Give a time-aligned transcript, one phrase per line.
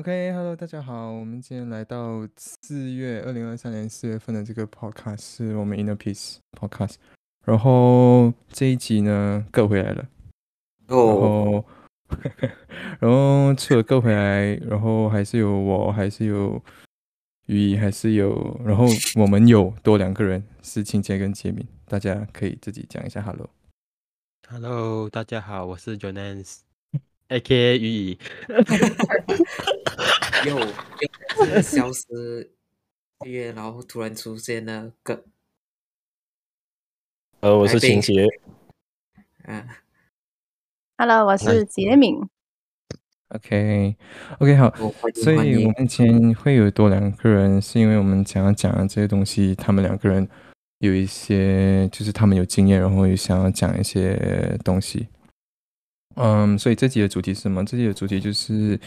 [0.00, 6.94] OK，Hello，大家好，我们今天来到四月二零二三年四月份的这个 Podcast 是我们 Inner Peace Podcast，
[7.44, 10.08] 然后这一集呢，各回来了，
[10.86, 11.66] 然后
[12.98, 16.62] 然后除了各回来，然后还是有我，还是有
[17.48, 18.86] 雨，还是有，然后
[19.16, 23.50] 我们有多两个人是清洁跟杰敏，大家可以自己讲一下 Hello，Hello，
[25.10, 25.98] 大家好，我是
[27.30, 28.18] Jonas，A.K.A 雨。
[30.46, 32.50] 又又消失
[33.24, 35.24] 一月，然后突然出现了个，
[37.40, 38.26] 呃，我是秦杰，
[39.44, 39.68] 嗯
[40.96, 42.18] ，Hello，我是杰敏
[43.28, 44.74] ，OK，OK，好，
[45.14, 50.26] 所以我们今天会有多两个人，是因为我们想要讲的这些东西，他们两个人
[50.78, 55.06] 有一些，就是他们有经验，然后也想要讲一些东西，
[56.16, 57.64] 嗯，所以这集的主题是什么？
[57.64, 58.78] 这集的主题就是。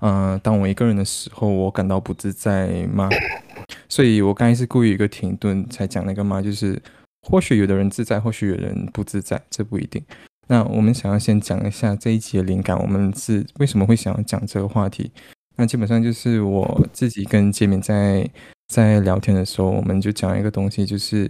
[0.00, 3.08] 嗯，当我一个人的时候，我感到不自在吗？
[3.90, 6.80] 所以我刚才是故意一个停顿才讲那个嘛，就是
[7.22, 10.00] 或许有的人自在，或许有人不自在，这不一定。
[10.46, 15.10] 那我们想要先讲一下这一集的灵感，我们是为什么会想要讲这个话题？
[15.56, 18.30] 那基本上就是我自己跟杰敏在
[18.68, 21.28] 在聊天的时候，我们就讲一个东西，就是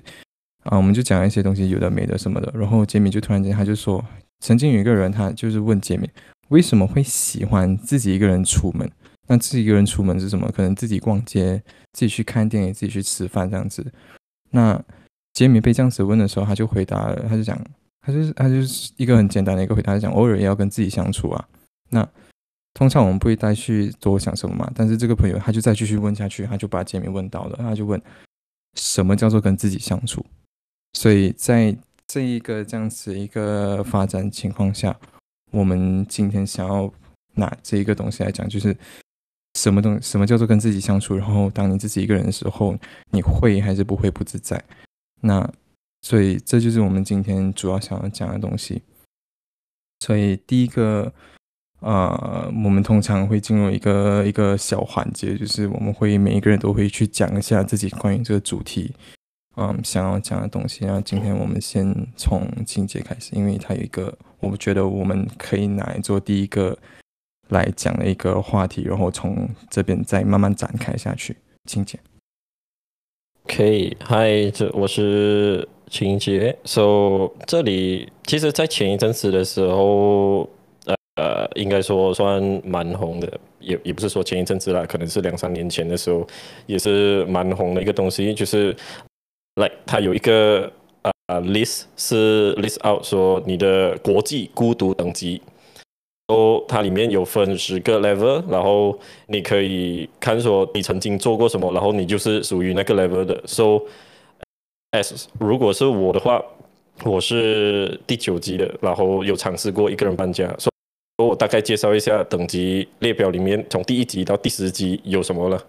[0.65, 4.05] 啊，我们就讲一些东西有的没的什么的，然后杰敏就突然间他就说，
[4.41, 6.09] 曾经有一个人，他就是问杰敏。
[6.49, 8.91] 为什么会喜欢自己一个人出门？
[9.27, 10.51] 那自己一个人出门是什么？
[10.51, 13.85] 可能自己逛街，自己去看电影，自己去吃饭这样子。
[14.51, 14.83] 那
[15.35, 17.63] 杰米被这样子问的时候，他就回答了，他就讲，
[18.01, 21.49] 他就是他就是一个很简单的一个回答，他讲偶尔也要跟自己相处啊。
[21.91, 22.09] 那
[22.73, 24.73] 通常我们不会再去多想什么嘛。
[24.75, 28.01] 但是这个朋友他就再继续问下去，他就把杰米问到了，他就问
[28.75, 30.25] 什么叫做跟自己相处？
[30.95, 31.77] 所以在
[32.09, 34.99] 这一个这样子一个发展情况下。
[35.51, 36.93] 我们今天想要
[37.35, 38.77] 拿这一个东西来讲，就是
[39.55, 41.17] 什么东什么叫做跟自己相处。
[41.17, 42.77] 然后，当你自己一个人的时候，
[43.13, 44.63] 你会还是不会不自在？
[45.23, 45.51] 那
[46.03, 48.83] 所以这就是我们今天主要想要讲的东西。
[50.01, 51.11] 所以第一个，
[51.81, 58.95] 呃，我们通常会进入一个一个小环节，就是我们会每一个人都会去讲一下自己关于这个主题，
[59.59, 60.85] 嗯，想要讲的东西。
[60.85, 64.17] 然后今天我们先从情节开始，因为它有一个。
[64.41, 66.79] 我觉得我们可以来做第一个
[67.49, 71.37] 来讲的一个话题，然后从这边再慢慢展开下去。
[71.65, 72.01] 请讲。
[73.49, 76.57] 可以，嗨，这我是秦杰。
[76.65, 80.49] So 这里其实，在前一阵子的时候，
[81.17, 86.25] 呃，应该说算蛮红的，也也不是说前一阵子啦，可能是两三年前的时候，
[86.67, 88.77] 也是蛮红的一个东西，就是
[89.59, 90.73] 来，它有一个。
[91.27, 95.43] 啊，list 是 list out 说你的国际孤独等级，
[96.29, 103.43] 哦，它里面有分十个 level，然后你可以看说你曾经做过什么，然后你就是属于那个 level 的。
[103.45, 103.83] So
[104.93, 106.43] as 如果是我的话，
[107.05, 110.47] 我是第九级的，然后有尝试过一个人搬家。
[110.59, 110.71] 说
[111.29, 115.63] 我大概介绍一下等级列表里面，从第一级到第十级有什么了。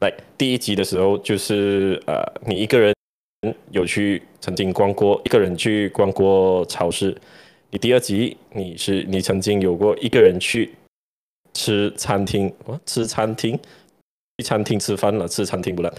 [0.00, 2.92] 来，第一级的时候就是呃，你一个人。
[3.70, 7.16] 有去曾经逛过一个人去逛过超市，
[7.70, 10.72] 你第二集你是你曾经有过一个人去
[11.54, 13.58] 吃餐厅，哇吃餐厅？
[14.36, 15.94] 去餐厅吃饭了，吃餐厅不了。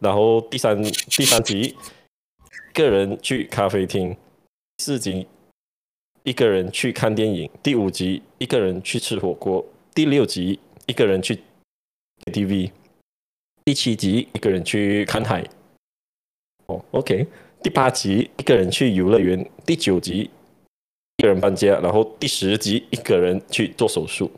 [0.00, 1.76] 然后第三第三集
[2.72, 4.16] 一个人去咖啡厅，
[4.78, 5.26] 四集
[6.22, 9.64] 一个人去看电影，第五集一个人去吃火锅，
[9.94, 11.38] 第六集一个人去
[12.26, 12.70] KTV，
[13.64, 15.44] 第七集一个人去看海。
[16.66, 17.26] 哦，OK，
[17.62, 20.30] 第八集一个人去游乐园，第九集
[21.18, 24.30] 一个人搬家，然后第十集一个人去做手术。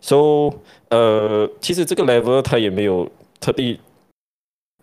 [0.00, 0.54] So，
[0.90, 3.80] 呃，其实这个 level 他也没有特地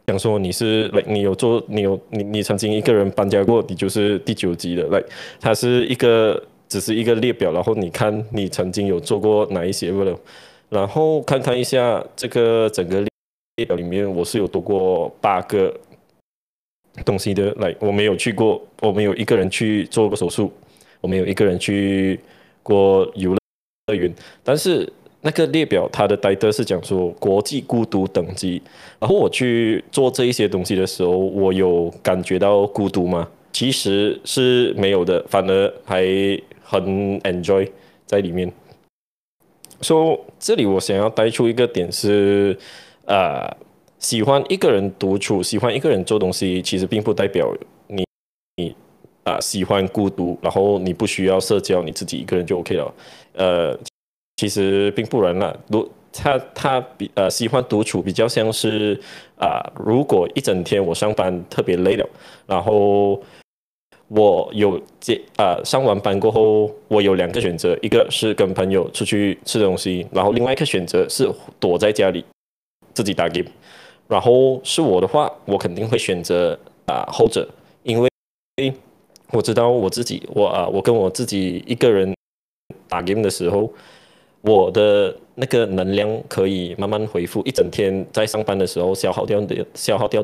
[0.07, 4.83] 讲说你是，你有做，你有你你曾经一个人搬家过，你就是第九集的。
[4.87, 5.01] 来，
[5.39, 10.17] 它是一个只是一个列表，然后你看你曾经有做过哪一些 level，
[10.67, 12.99] 然后看看一下这个整个
[13.55, 15.73] 列表里面，我是有读过八个。
[17.05, 20.51] 东西的来，我没有去过，我没有一个人去做过手术，
[20.99, 22.19] 我没有一个人去
[22.61, 23.33] 过游
[23.87, 24.13] 乐园。
[24.43, 24.91] 但是
[25.21, 28.61] 那个列表它的代德是讲说国际孤独等级，
[28.99, 33.27] 然后我去做这一些东西的时候，我有感觉到孤独吗？
[33.53, 36.03] 其实是没有的，反而还
[36.61, 37.65] 很 enjoy
[38.05, 38.51] 在里面。
[39.81, 42.57] 说这里我想要带出一个点是，
[43.05, 43.49] 呃。
[44.01, 47.53] 喜欢一个人独处，喜欢一个人做东西，其实并不代表
[47.87, 48.03] 你
[48.57, 48.75] 你
[49.23, 52.93] 啊喜欢孤独，然后你不需要社交，你自己一个人就 OK 了。
[53.33, 53.77] 呃，
[54.37, 55.55] 其实并不然啦。
[55.67, 58.99] 如他他比呃喜欢独处，比较像是
[59.37, 62.09] 啊、如果一整天我上班特别累了，
[62.47, 63.21] 然后
[64.07, 72.25] 我有接啊、上完班过后，我有两个选择，一个是跟朋友出去吃东西，然后另外一个选择是躲在家里
[72.95, 73.47] 自己打 game。
[74.11, 77.47] 然后是我的话，我肯定会选择啊、后者，
[77.83, 78.09] 因为
[79.31, 82.13] 我知道我自己，我啊、我跟我自己一个人
[82.89, 83.71] 打 game 的时候，
[84.41, 87.41] 我的那个能量可以慢慢恢复。
[87.45, 90.21] 一整天在上班的时候消耗掉的消耗掉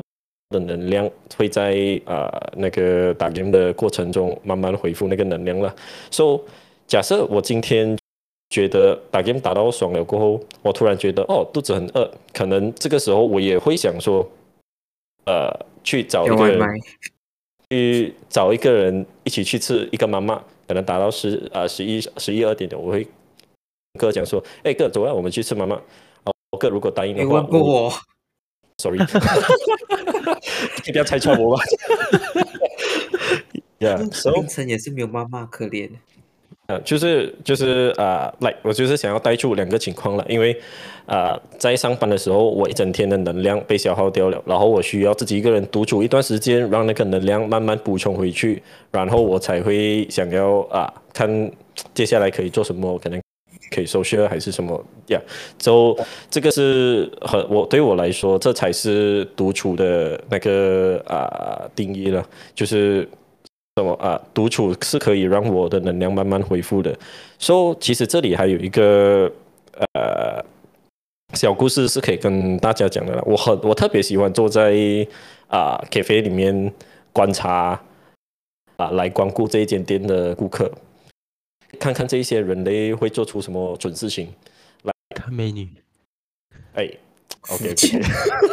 [0.50, 5.74] 的能量，会在啊、那个打 game 的过程中慢慢恢复那个能量了。
[6.10, 6.40] So
[6.86, 7.97] 假设我今天
[8.50, 14.26] 觉得打 game 打到爽了过后，我突然觉得哦肚子很饿，可能这个时候我也会想说，
[15.26, 15.50] 呃，
[15.84, 16.80] 去找一个人
[17.70, 25.76] 去找一个人一起去吃一个妈妈，可能打到十啊十一十一二点的，我会跟哥讲说，哎哥，走啊，我们去吃妈妈。
[26.24, 27.92] 哦，哥如果答应你的话，问过我，，
[28.82, 28.98] sorry，
[30.86, 31.62] 你不要拆穿我吧。
[33.78, 35.90] 凌晨也是没有妈妈可怜。
[36.68, 40.54] 呃，就是就是啊，来、我就是想要带出两个情况了，因为
[41.06, 51.50] 啊、在上班的时候，我一整天的能量被消耗掉了，然后我需要自己一个人独处一段时间，让那个能量慢慢补充回去，然后我才会想要啊，看
[51.94, 53.18] 接下来可以做什么，可能
[53.74, 55.18] 可以 social 还是什么呀？
[55.56, 55.98] 就
[56.30, 62.22] 这个是很我对我来说，这才是独处的那个啊定义了，
[62.54, 63.08] 就是。
[63.78, 64.20] 什么啊？
[64.34, 66.96] 独处是可以让我的能量慢慢恢复的。
[67.38, 69.30] 所、以其实这里还有一个
[69.94, 70.44] 呃
[71.34, 73.22] 小故事是可以跟大家讲的啦。
[73.24, 74.72] 我很我特别喜欢坐在
[75.46, 76.72] 啊 cafe 里面
[77.12, 77.80] 观察
[78.76, 80.70] 啊来光顾这一间店的顾客，
[81.78, 84.32] 看看这一些人类会做出什么蠢事情。
[84.82, 85.68] 来看美女，
[86.74, 86.90] 哎
[87.50, 88.00] ，OK OK。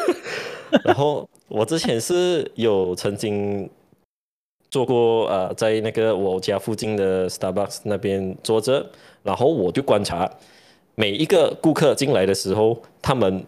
[0.84, 3.70] 然后我之前是有曾经
[4.76, 8.86] 做过呃，在那个我家附近的 Starbucks 那边坐着，
[9.24, 10.30] 然后我就观察
[10.96, 13.46] 每一个顾客进来的时候，他们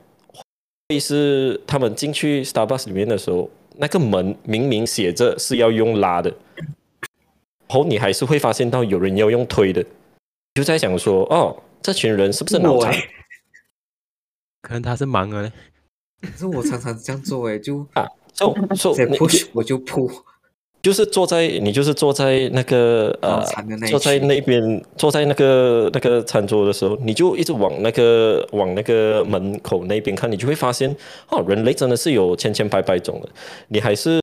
[0.88, 6.34] 会是他们进去 Starbucks 里面的时候，那个门明明写着是要用拉的，
[7.68, 9.84] 然后你还是会发现到有人要用推的，
[10.54, 12.94] 就在想说，哦，这群人是不是脑残？
[14.64, 15.52] 可能他是盲了嘞。
[16.22, 18.92] 可是我常常这样做哎，就啊，so so
[19.52, 20.24] 我就 pull，
[20.82, 23.44] 就是坐在你就是坐在那个呃
[23.90, 30.96] 坐在那边坐在那个那个餐桌的时候，你就一直往那个往那个门口那边看，你就会发现
[31.30, 33.30] 哦，人类真的是有千千百百种的，
[33.68, 34.22] 你还是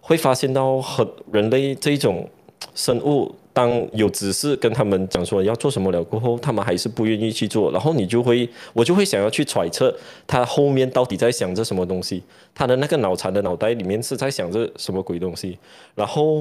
[0.00, 2.28] 会发现到很人类这一种
[2.74, 9.92] 生物，当有指示跟他们讲说要做什么了过后，他们还是不愿意去做，然后你就会我就会想要去揣测
[10.28, 12.22] 他后面到底在想着什么东西，
[12.54, 15.58] 他的那个脑残的脑袋里面是在想着什么鬼东西，
[15.96, 16.40] 然后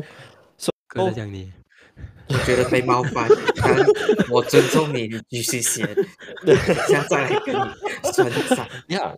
[0.87, 1.51] 哥在讲你，
[2.29, 3.75] 我觉得被冒犯，但
[4.29, 5.87] 我尊重你，你继续写，
[6.45, 6.55] 等
[6.87, 7.59] 下再来跟你
[8.13, 8.67] 算账。
[8.93, 9.15] 呀，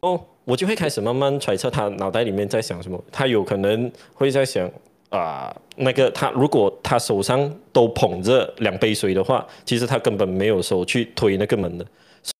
[0.00, 3.02] 哦，我就会开始慢慢揣测他脑袋里面在想什么。
[3.10, 4.70] 他有可能会在想
[5.10, 11.84] 啊、那个他如果他手上都捧着两杯水的话，其实他根本没有手去推那个门的。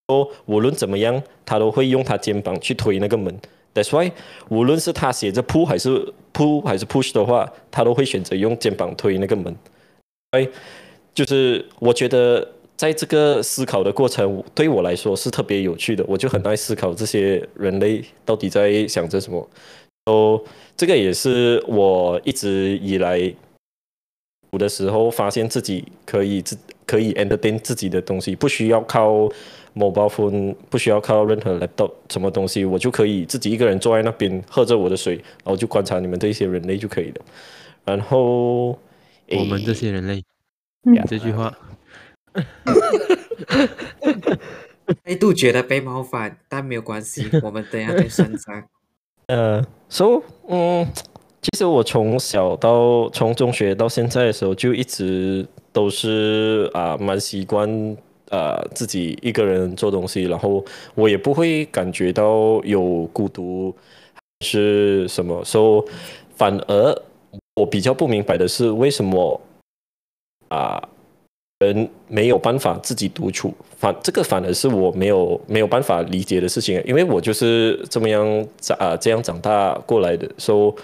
[0.08, 3.36] 说无论怎么样，他都会用他肩膀去推那个门。
[3.74, 4.12] That's why，
[4.48, 9.56] 无论是他写着 pull 还是 pull 还是 push 的话，他都会选择用肩膀推那个门。
[10.30, 10.46] 哎，
[11.12, 12.46] 就是我觉得
[12.76, 16.04] 在这个思考的过程，对我来说是特别有趣的。
[16.06, 19.48] 我就很爱思考这些人类到底在想着什么。
[20.06, 20.42] 哦，
[20.76, 23.32] 这个也是我一直以来
[24.52, 29.28] 的时候发现自己可以自可以 entertain 自己的东西，不需要靠
[29.76, 37.24] mobile phone，不需要靠任何 laptop 什么东西，我就可以自己一个人坐在那边喝着我的水，然后就观察你们这些人类就可以了。
[37.84, 38.70] 然后
[39.28, 40.24] 我们这些人类
[40.82, 41.56] 嗯这句话，
[45.06, 48.64] 一度觉得被冒犯，但没有关系，我们等下再算账。
[49.28, 50.86] 呃，so，嗯，
[51.42, 57.68] 其实我从小到从中学到现在的时候，就一直都是啊、蛮习惯
[58.30, 63.74] 啊自己一个人做东西，然后我也不会感觉到有孤独
[64.40, 65.84] 还是什么，so
[66.36, 67.02] 反而
[67.56, 69.40] 我比较不明白的是为什么
[70.48, 70.82] 啊、
[71.60, 78.24] 人没有办法自己独处，反这个反而是我没有没有办法理解的事情，因为我就是这么样
[78.58, 80.74] 长啊、这样长大过来的，所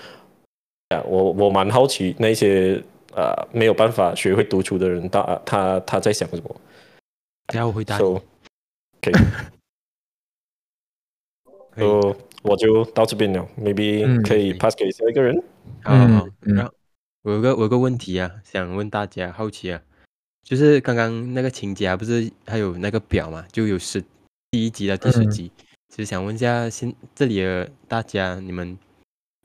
[0.90, 2.82] 以啊，我我蛮好奇那些
[3.14, 6.60] 啊、没有办法学会独处的人，他他他在想什么。
[7.46, 8.02] 等下我回答你。
[8.02, 8.20] ，so
[9.00, 9.14] 可以。
[11.78, 15.42] 就我就到这边了，maybe 可以 pass 给下一个人。
[15.82, 15.94] 好，
[16.40, 16.72] 然后
[17.22, 19.80] 我有个我有个问题啊，想问大家好奇啊，
[20.46, 24.00] 就是刚刚那个情节啊，不是还有那个表嘛，就有十
[24.52, 25.50] 第一集到第十集，
[25.88, 28.78] 其实想问一下，现这里的大家你们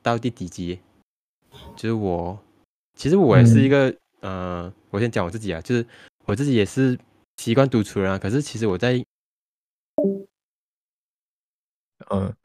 [0.03, 0.79] 到第几集？
[1.75, 2.39] 就是我，
[2.95, 5.83] 其实我也是一个呃，我先讲我自己啊，就是
[6.25, 6.95] 我自己也是
[7.37, 9.03] 习惯独处人啊，可是其实我在。
[12.09, 12.35] 嗯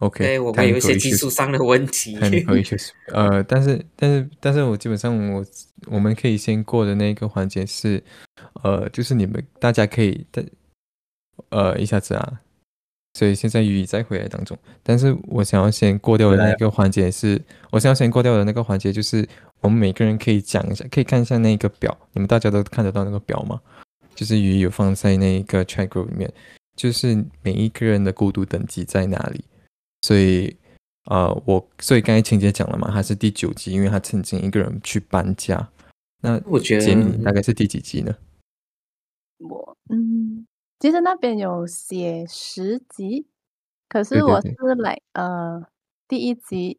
[0.00, 2.18] ，OK，对我们有一些技术上的问题，
[3.12, 5.42] 呃，但是但是但是我基本上我
[5.86, 8.02] 我们可以先过的那个环节是，
[8.62, 10.44] 呃，就是你们大家可以的，
[11.48, 12.40] 呃，一下子啊，
[13.14, 17.40] 所以现在雨在回来当中，但是我想要先过掉的那个环节是，
[17.70, 19.26] 我想要先过掉的那个环节就是
[19.60, 23.60] 我们每个人可以讲一下，可以看一下那个表，你们大家都看得到那个表吗？
[24.14, 26.30] 就是雨有放在那个 chat group 里面。
[26.76, 29.44] 就是每一个人的孤独等级在哪里，
[30.02, 30.56] 所以，
[31.04, 35.70] 呃，我所以刚才青姐讲了嘛，他是第九集，因为他曾经一个人去搬家。
[36.22, 38.14] 那我觉得杰米大概是第几集呢？
[39.38, 40.46] 我嗯，
[40.78, 43.26] 其实那边有写十集，
[43.88, 45.62] 可是我是来呃
[46.06, 46.78] 第一集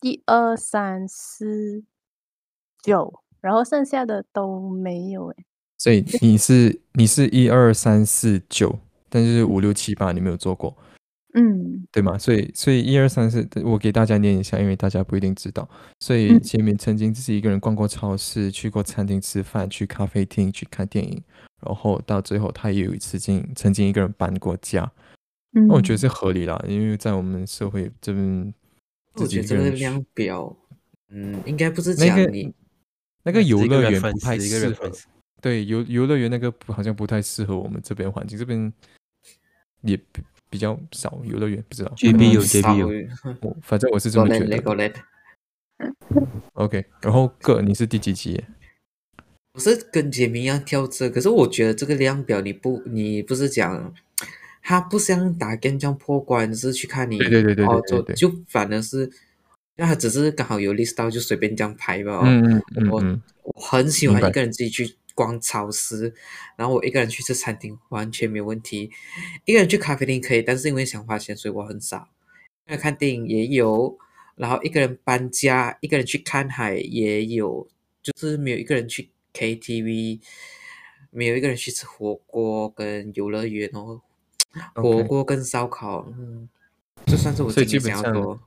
[0.00, 1.84] 一二三四
[2.82, 5.44] 九，然后剩下的都没有哎。
[5.76, 8.78] 所以你是你是一二三四九。
[9.10, 10.76] 但是五六七八你没有做过，
[11.34, 12.16] 嗯，对吗？
[12.16, 15.68] 所以所以一二三四，我给大家念一下，因为大家不一定知道。
[16.00, 21.22] 所以前面曾经自己一个人逛过超市，去过餐厅吃饭，去咖啡厅去看电影，
[21.60, 24.90] 然后到最后他也有一次经曾经一个人搬过家。
[25.50, 28.54] 那我觉得是合理啦，因为在我们社会这边，
[29.14, 30.56] 我觉得这个量表，
[31.10, 32.52] 嗯，应该不是那个你
[33.22, 34.90] 那个游乐园不太适合。
[35.42, 38.72] 对游游乐园那个好像不太适合我们这边环境，这边。
[39.82, 39.96] 也
[40.50, 41.92] 比比较少游乐园，不知道。
[41.96, 42.88] J B 有 J B 有，
[43.40, 44.92] 我反正我是这么觉得。
[46.54, 48.42] OK，然后个，你是第几集？
[49.54, 53.94] 我是跟杰明一样跳车，可是我觉得这个量表你不，你不是讲，
[54.60, 59.08] 他不像打 game 这样破关，是去看你对对对对对，就反而是，
[59.76, 62.22] 那他只是刚好有 list 到就随便这样排吧。
[62.24, 63.00] 嗯嗯嗯，我
[63.44, 64.96] 我很喜欢一个人自己去。
[65.18, 66.14] 逛超市，
[66.54, 68.88] 然后我一个人去吃餐厅完全没有问题，
[69.44, 72.08] 一个人去咖啡厅可以，但是因为想花钱，所以我很少。
[72.68, 73.98] 因为看电影也有，
[74.36, 77.66] 然后一个人搬家，一个人去看海也有，
[78.00, 80.20] 就是没有一个人去 KTV，
[81.10, 84.00] 没有一个人去吃火锅跟游乐园哦，
[84.74, 86.48] 火锅跟烧烤，嗯，
[87.06, 88.40] 这算是我最近想要多。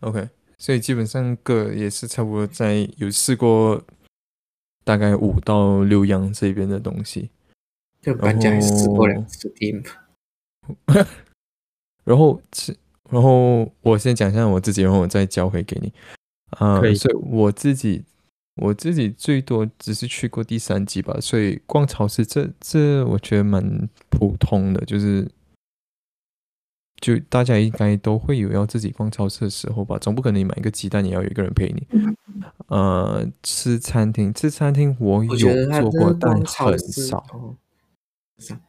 [0.00, 3.84] OK，所以基本上个也是差不多在有试过。
[4.84, 7.30] 大概五到六样这边的东西，
[8.00, 9.84] 就搬家试过两次 Steam，
[12.04, 12.76] 然后 是，
[13.10, 15.92] 然后我先讲一下我自己，然后我再交回给你。
[16.58, 18.04] 啊，所以我自己，
[18.56, 25.30] 我自己最多只是去过第三集吧，所以逛超市这这我觉得蛮普通的，就是。
[27.00, 31.84] 就大家应该都会有要自己逛超市的时候吧，总不可能你买一个鸡蛋也要有一个人陪你。
[32.72, 36.74] 呃，吃餐厅，吃餐厅我有做过，但很少。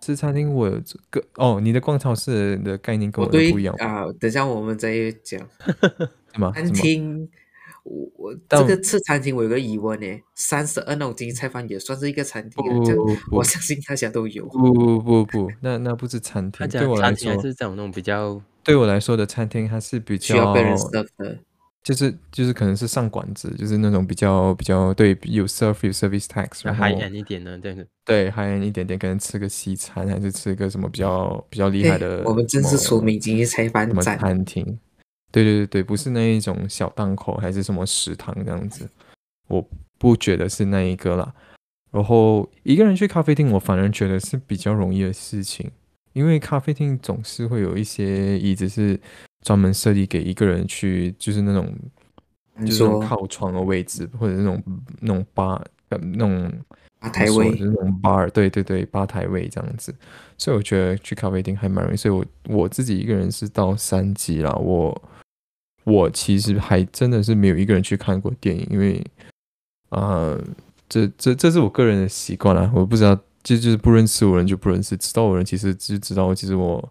[0.02, 0.78] 吃餐厅我有
[1.10, 4.04] 个哦，你的逛超市的概念跟我不一样啊。
[4.20, 5.40] 等下我们再讲。
[6.36, 6.52] 什么？
[6.52, 7.30] 餐厅？
[7.86, 10.06] 我我这个吃餐厅我有个疑问呢，
[10.36, 12.62] 三十二那种金菜饭也算是一个餐厅？
[13.30, 14.46] 不，我相信大家都有。
[14.48, 16.68] 不不不不，那那不是餐厅。
[16.68, 18.42] 对我来说是这种那种比较。
[18.64, 21.40] 对我来说的餐厅，它是比较需要被人 serve 的，
[21.84, 27.76] 就是就是可能是上馆子，就是那种比较比较对有 serve 有 service tax，然后 high end 一点的，对
[28.06, 32.24] 对 high end 一点点，可能吃个西餐，还是吃个什么比较比较厉害的。
[32.26, 34.64] 我们真是出名经济菜饭什么餐厅。
[35.32, 38.88] 对对对对，不是那一种小档口，还是什么食堂这样子，
[39.48, 41.34] 我不觉得是那一个啦。
[41.92, 45.70] 然后一个人去咖啡厅，我反而觉得是比较容易的事情，
[46.14, 49.00] 因为咖啡厅总是会有一些椅子是
[49.44, 51.72] 专门设立给一个人去，就是那种
[52.66, 54.64] 就是靠窗的位置，或者那种
[55.00, 56.52] 那种吧那种
[57.00, 59.94] 吧台位，那种 bar，对对对，吧台位这样子。
[60.38, 61.98] 所以我觉得去咖啡厅还蛮容易。
[61.98, 65.00] 所以我我自己一个人是到三级了，我。
[65.86, 69.06] 我其实还真的是没有一个人去看过电影，因为，
[69.90, 70.34] 啊，
[70.88, 72.72] 这这这是我个人的习惯啦。
[72.74, 76.34] 我不知道，就就是不认识我人就不认识，知道我人其实就知道。
[76.34, 76.82] 其实我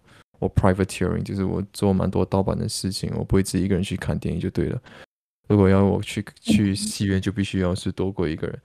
[0.43, 4.81] 我 privateering 就是我做蛮多盗版的事情，我不会自己一个人去看电影就对了。
[5.47, 8.59] 如果要我去去戏院，就必须要是多过一个人。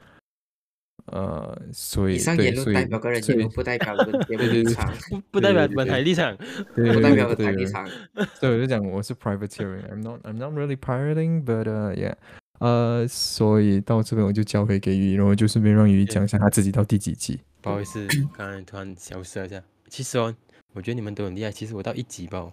[1.07, 6.37] 呃，所以以上言论代表个人言论，不代表本节目立场，不 不代表本台立场，
[6.77, 7.89] 不代表本台立场。
[8.35, 12.15] 所以我就讲我是 privateering，I'm not I'm not really pirating，but yeah，
[12.59, 17.41] 呃，所以到这边我就交回给鱼，然后就顺便让鱼讲一下他自己到第几集。
[17.63, 18.07] 不好意思，
[18.37, 19.63] 刚才突然消失了一下。
[19.89, 20.35] 其实哦，
[20.75, 21.51] 我觉得你们都很厉害。
[21.51, 22.53] 其实我到一级吧，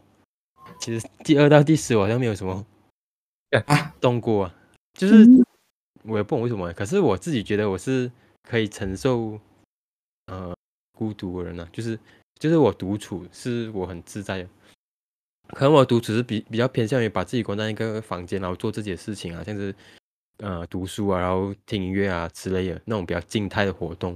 [0.79, 2.65] 其实第二到第十我好像没有什么
[3.65, 4.51] 啊动过，
[4.93, 5.25] 就是
[6.03, 6.71] 我也不懂为什么。
[6.73, 8.11] 可是我自己觉得我是。
[8.47, 9.39] 可以承受，
[10.27, 10.55] 呃，
[10.95, 11.97] 孤独的人呢，就是
[12.37, 14.47] 就是我独处是我很自在的，
[15.47, 19.73] 可能我独处是比比较偏向于把自己关在一个房间，然后做自己的事情啊，像是
[20.37, 24.15] 呃读书啊，然后听音乐啊之类的那种比较静态的活动，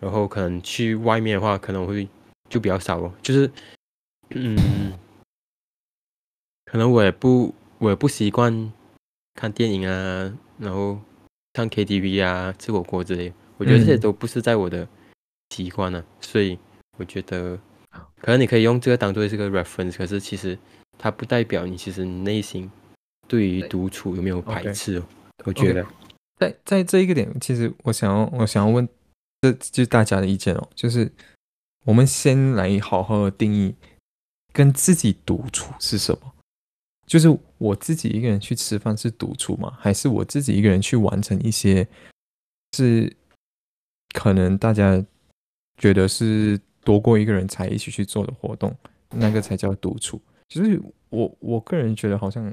[0.00, 2.08] 然后可能去外面的话，可能会
[2.52, 3.50] 就比较少哦，就是
[4.34, 4.92] 嗯，
[6.66, 8.70] 可能我也不我也不习惯
[9.34, 11.00] 看电影啊，然后
[11.54, 13.32] 唱 KTV 啊，吃火锅之类。
[13.56, 14.86] 我觉得这些都不是在我的
[15.48, 16.58] 习惯呢，所以
[16.98, 17.58] 我觉得
[18.20, 20.58] 可能你可以用这个当做是个 reference，可是其实
[20.98, 22.70] 它不代表你其实内心
[23.26, 25.06] 对于独处有没有排斥哦。
[25.44, 25.86] 我觉得
[26.36, 28.86] 在在这一个点，其实我想要我想要问，
[29.40, 31.10] 这就是大家的意见哦，就是
[31.84, 33.74] 我们先来好好的定义
[34.52, 36.32] 跟自己独处是什么？
[37.06, 39.76] 就是我自己一个人去吃饭是独处吗？
[39.78, 41.88] 还是我自己一个人去完成一些
[42.76, 43.16] 是？
[44.14, 45.02] 可能大家
[45.78, 48.76] 觉得是多过一个人才一起去做的活动，
[49.08, 50.20] 那个才叫独处。
[50.50, 52.52] 就是我我个人觉得好像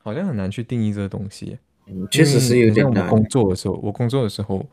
[0.00, 1.58] 好像很难去定义这个东西。
[1.84, 3.06] 嗯，确实是有点难。
[3.06, 4.66] 工作的时候，我工作的时候，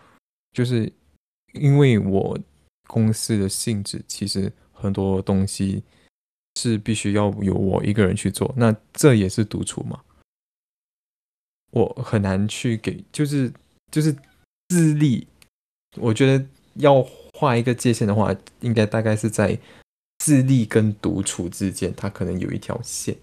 [0.54, 0.90] 就是
[1.52, 2.40] 因为我
[2.92, 5.82] 公司的性质，其实很多东西
[6.60, 8.54] 是必须要由我一个人去做。
[8.58, 10.02] 那这也是独处嘛？
[11.72, 13.50] 我很难去给，就是
[13.90, 14.14] 就是
[14.68, 15.26] 自立。
[15.96, 17.02] 我觉得要
[17.34, 19.58] 画一个界限的话，应该大概是在
[20.20, 23.16] 自立跟独处之间，它可能有一条线，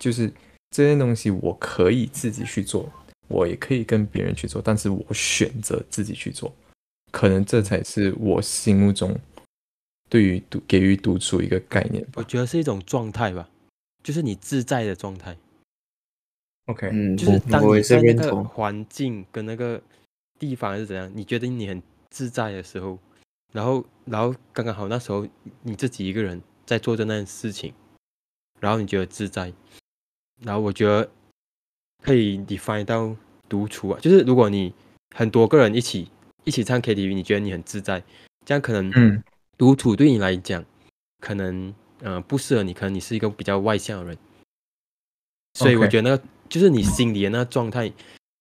[0.00, 0.32] 就是
[0.70, 2.88] 这些东西我可以自己去做，
[3.26, 6.54] 我也可以跟别人去做，但是我选择自己去做，
[7.10, 9.18] 可能这才是我心目中
[10.08, 12.06] 对于独给予独处一个概念。
[12.14, 13.48] 我觉得是一种状态吧，
[14.02, 15.36] 就是你自在的状态。
[16.66, 19.80] OK，嗯，就是当你在那个环境跟那个
[20.38, 21.82] 地方是怎样，你觉得你很。
[22.12, 22.98] 自在的时候，
[23.52, 25.24] 然后，然后刚刚好那时候
[25.62, 27.72] 你自己一个人在做着那件事情，
[28.58, 29.52] 然后你觉得自在，
[30.42, 31.08] 然后我觉得
[32.02, 33.14] 可以 define 到
[33.48, 34.74] 独处啊，就是如果你
[35.14, 36.10] 很多个人一起
[36.44, 38.02] 一起唱 KTV，你觉得你很自在，
[38.44, 39.22] 这样可能嗯，
[39.58, 40.64] 独处对你来讲
[41.20, 44.18] 可能呃不适合你，可能你是一个比较外向的人，
[45.54, 47.92] 所以我觉得那个就是你心里的那个状态。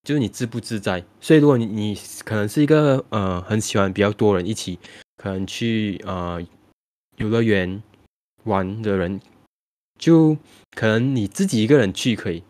[0.01, 4.79] 就是你自不自在，所以如果你你可能是一个呃很喜欢比较多人一起，
[5.17, 6.41] 可能去呃
[7.17, 7.83] 游乐园
[8.45, 9.19] 玩的人，
[9.99, 10.37] 就
[10.71, 12.41] 可能你自己一个人去可以，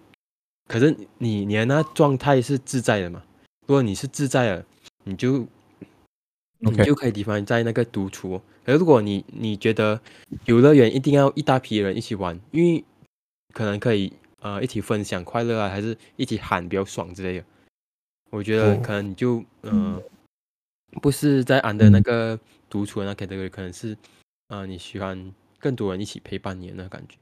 [0.67, 3.23] 可是你你的那状态是自在的嘛？
[3.65, 4.65] 如果你是自在的，
[5.03, 5.47] 你就
[6.59, 8.41] 你就可以地方在那个独处。
[8.65, 9.99] 可是如果你你觉得
[10.45, 12.83] 游乐园一定要一大批人一起玩，因为
[13.53, 14.13] 可能可以。
[14.41, 17.45] 呃，一起分享快乐啊，还是一起喊比较爽之类的？
[18.29, 20.01] 我觉得可能你就嗯，
[21.01, 23.97] 不是在安的那个独处的那 category，可能是
[24.47, 27.17] 呃你喜欢更多人一起陪伴你的那感觉。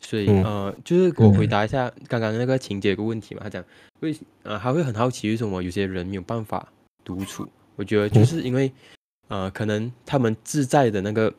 [0.00, 3.62] 所以呃，就是我回答一下刚刚那个情节一个问题嘛，他讲
[4.00, 6.72] 会呃还会很好奇为什么有些人没有办法
[7.04, 7.48] 独处？
[7.76, 8.72] 我觉得就是因为
[9.28, 11.32] 呃可能他们自在的那个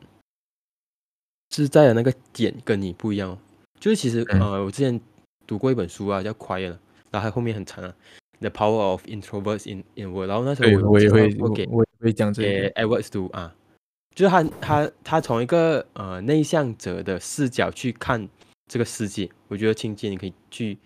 [1.50, 3.36] 自在的那个点跟你不一样，
[3.80, 5.00] 就是其实呃我之前。
[5.48, 6.72] 读过一本书啊，叫《Quiet》，
[7.12, 7.94] 然后它后面很长啊，
[8.40, 10.24] 《The Power of Introverts in in World》。
[10.26, 13.54] 然后那时候我也会我给我会讲这给 Edward 读啊，
[14.16, 18.28] 就是他他他从一个呃内向者的视角去看
[18.66, 19.30] 这个世界。
[19.46, 20.76] 我觉得青姐你可以去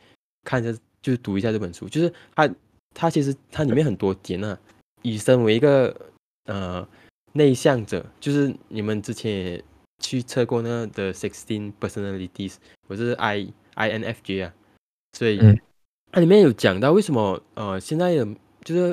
[0.45, 1.89] 看一下，就是读一下这本书。
[1.89, 2.55] 就是他
[2.93, 4.61] 他其实它里面很多点啊，
[5.03, 5.95] 以身为一个
[6.45, 6.87] 呃
[7.33, 9.65] 内向者，就是你们之前也
[9.99, 12.57] 去测过那的 Sixteen Personalities，
[12.89, 13.49] 我是 I。
[13.77, 14.53] INFJ 啊，
[15.17, 15.39] 所以
[16.13, 18.27] 它里面有讲到为什么呃现在的
[18.63, 18.89] 就是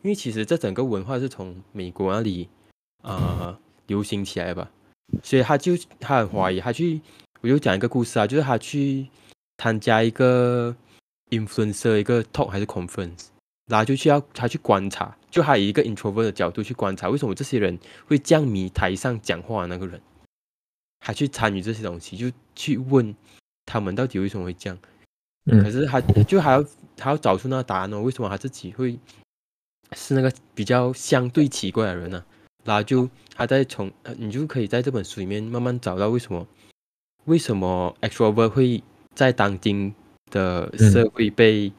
[0.00, 2.48] 因为其实这整个文化是从美国那里
[3.02, 4.70] 啊流行起来吧，
[5.22, 7.02] 所以他就他很怀疑，他去
[7.42, 9.08] 我就讲一个故事啊，就是他去
[9.58, 10.74] 参加一个
[11.28, 13.26] influencer 一个 talk 还是 conference，
[13.70, 19.98] 然后就去要他去观察，就他以一个 introvert 的角度去观察，为什么这些人会降迷台上讲话的那个人，
[21.00, 23.14] 还去参与这些东西，就去问。
[23.66, 24.76] 他们到底为什么会这样？
[25.62, 26.64] 可是他就还要
[26.98, 28.00] 还要找出那个答案哦。
[28.02, 28.98] 为什么他自己会
[29.92, 32.24] 是那个比较相对奇怪的人呢，
[32.64, 36.44] 然后就他在从你就可以在这本书里面慢慢找到为什么
[37.26, 38.82] 为什么 extrovert 会
[39.14, 39.94] 在当今
[40.32, 41.70] 的社会被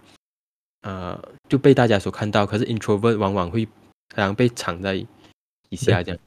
[0.81, 3.65] 呃就被大家所看到，可是 introvert 往往会
[4.15, 6.19] 常常被藏在以下这样。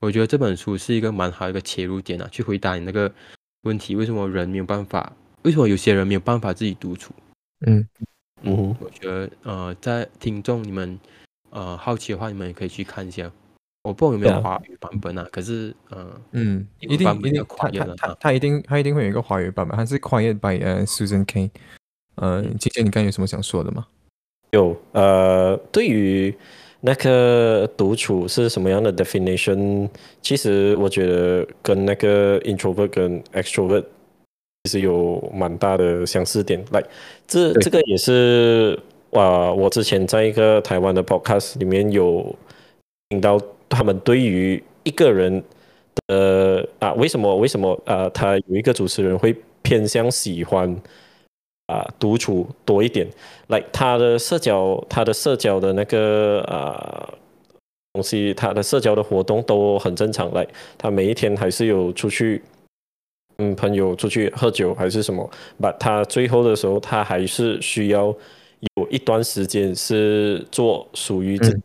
[0.00, 3.12] 我觉得这本书是一个蛮好一个切入点啊，去回答你那个
[3.62, 5.12] 问题：为什么人没有办法？
[5.42, 7.12] 为什么有些人没有办法自己独处？
[7.66, 7.86] 嗯。
[8.42, 11.00] 嗯，我觉得呃，在听众你们
[11.48, 13.30] 呃好奇的话，你们也可以去看一下。
[13.84, 15.26] 我不知道有没有华语版本啊？
[15.32, 21.50] 可是呃嗯，一定一定，他他他他一定他一定会有一个华语版本，它是 Quiet by 呃 Susan K。
[22.16, 23.86] 呃，姐姐，你刚有什么想说的吗？
[24.52, 26.34] 有呃，对于
[26.80, 29.88] 那个独处是什么样的 definition？
[30.22, 33.84] 其实我觉得跟那个 introvert 跟 extrovert。
[34.66, 36.82] 其实有蛮大的相似点，来，
[37.26, 42.34] 这这个也是啊，我之前在一个台湾的 podcast 里面有
[43.10, 45.44] 听到他们对于一个人
[46.06, 50.74] 的啊，为什么为什么啊，他有一个主持人会偏向喜欢
[51.74, 53.06] 啊独处多一点，
[53.48, 57.08] 来，他的社交他的社交的那个啊
[57.92, 60.46] 东西，他的社交的活动都很正常，来，
[60.78, 62.42] 他每一天还是有出去。
[63.38, 65.28] 嗯，朋友出去喝酒还是什么，
[65.60, 68.14] 把他最后的时候，他还是需要
[68.76, 71.60] 有一段时间是做属于自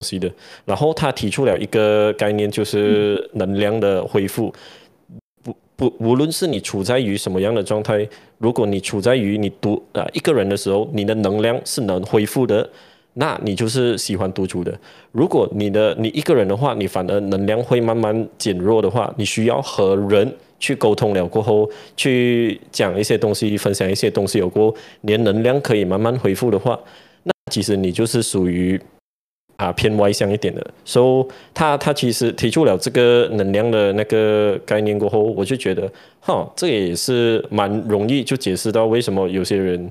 [0.00, 0.30] 己的。
[0.66, 4.52] 然后他提出了一个概念，就是能量的恢复。
[5.42, 8.06] 不不，无论是你处在于什么样的状态，
[8.38, 12.68] 如果你处在于你独啊一个人的时候，你的能量是能恢复的，
[13.14, 14.78] 那你就是喜欢独处的。
[15.12, 20.32] 如果你的你一个人的话，你反而能量会慢慢减弱的话，你需要和人。
[20.60, 26.76] 去沟通了过后，去讲一些东西，分享一些东西，有过连能量可以慢慢恢复的话，
[27.22, 28.76] 那其实你就是属于
[29.58, 30.70] 啊偏外向一点的。
[30.84, 39.88] 所以他他其实提出了这个能量的那个概念过后，我就觉得哈，这也是蛮容易就解释到为什么有些人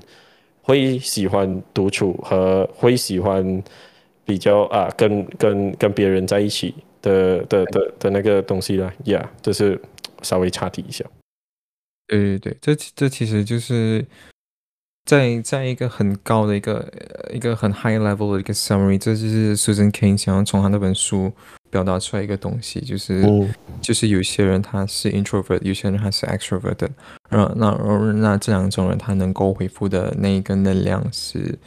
[0.60, 3.62] 会喜欢独处和会喜欢
[4.26, 8.92] 比较啊跟跟跟别人在一起的的的的那个东西了。
[9.04, 9.80] Yeah，这是。
[10.20, 11.04] 稍微插题一下，
[12.08, 14.04] 对对对，这这其实就是
[15.08, 16.86] 在在一个很高的一个
[17.32, 21.32] 一个很 high level 的一个 summary，这就是 Susan King 想要从他那本书
[21.70, 23.24] 表达出来一个东西，就是
[23.80, 26.90] 就是有些人他是 introvert，有些人他是 extrovert 的，
[27.30, 27.70] 那那
[28.16, 31.58] 那这两种人他能够回复的那一个能量是，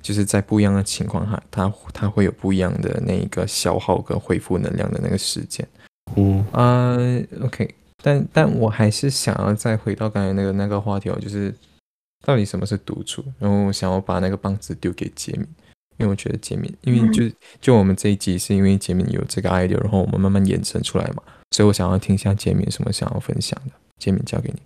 [0.00, 5.66] 就是在不一样的情况下，他他会有不一样的那一个消耗跟恢复能量的那个时间，
[6.14, 6.96] 嗯啊
[7.42, 7.74] ，OK。
[8.00, 11.52] 但但我还是想要再回到刚才那个那个话题哦，就是
[12.24, 13.22] 到底什么是独处？
[13.38, 15.46] 然后我想要把那个棒子丢给杰米，
[15.98, 17.22] 因为我觉得杰米，因为就
[17.60, 23.72] 就我们这一集是因为杰米有这个 idea，然后我们慢慢延伸出来嘛，所以我想要听一下杰敏什么想要分享的。
[23.98, 24.60] 杰米交给你。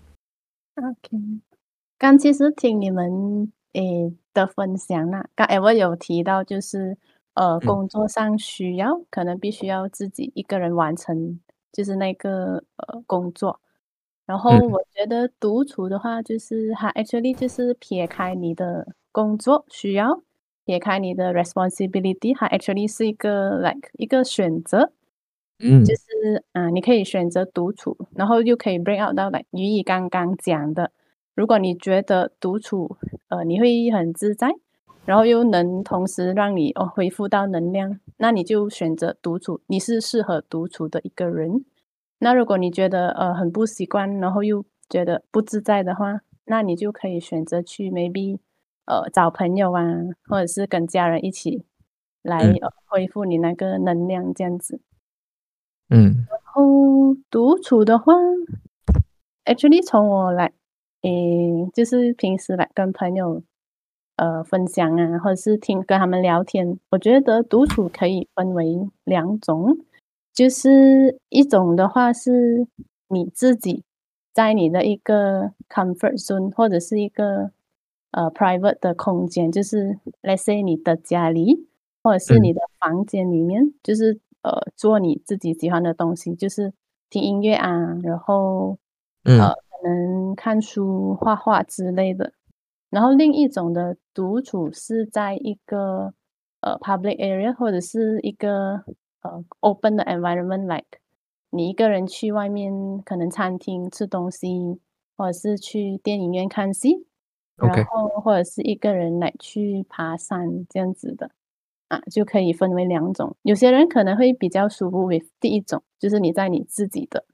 [0.77, 1.41] OK，
[1.99, 6.97] 刚其实听你们诶的分享啦，刚才我有提到就是
[7.35, 11.41] 呃工作上需要可能必须要自己一个人完成。
[11.71, 13.61] 就是那个呃工作，
[14.29, 20.21] 然后我觉得独处的话，就是它 actually 就是撇开你的工作需要，
[20.67, 24.93] 撇开你的 responsibility，它 actually 是一个 like 一个选择，
[25.61, 30.93] 嗯，就是啊，你可以选择独处，然后又可以 bring out 到 like 于毅刚刚讲的，
[31.35, 34.51] 如果你觉得独处呃你会很自在。
[35.07, 41.65] 然后又能同时让你哦恢复到能量，那你就选择独处，你是适合独处的一个人。
[42.19, 48.39] 那如果你觉得呃很不习惯，然后又觉得不自在的话，那你就可以选择去 maybe
[48.87, 49.85] 呃找朋友啊，
[50.27, 51.65] 或者是跟家人一起
[52.23, 54.81] 来呃恢复你那个能量这样子。
[55.91, 58.13] 嗯，然后独处的话
[59.45, 60.53] ，actually 从我来，
[61.03, 63.43] 诶，就是平时来跟朋友。
[64.21, 69.79] 呃，分享啊，或者是听跟他们聊天，我觉得独处可以分为两种，
[70.39, 72.69] 就是一种的话是
[73.09, 73.83] 你自己
[74.33, 77.51] 在你的一个 comfort zone 或者是一个
[78.13, 81.67] 呃 private 的空间，就是 let's say 你的家里
[82.05, 86.73] 或者是你的房间里面，就是呃做你自己喜欢的东西，就是
[87.11, 88.79] 听音乐啊，然后
[89.25, 92.33] 呃可能看书、画画之类的。
[92.91, 96.15] 然后另一种的独处是在一个
[96.61, 98.85] 呃 public area 或者是一个
[99.23, 100.99] 呃 open 的 environment，like
[101.51, 104.81] 你一个人去外面可能餐厅吃东西，
[105.17, 107.07] 或者是去电影院看戏，
[107.57, 111.31] 然后或者是一个人来去爬山这样子的。
[111.89, 113.35] 啊，就可以分为两种。
[113.41, 117.25] 有些人可能会比较舒服为第一种，就是你在你自己的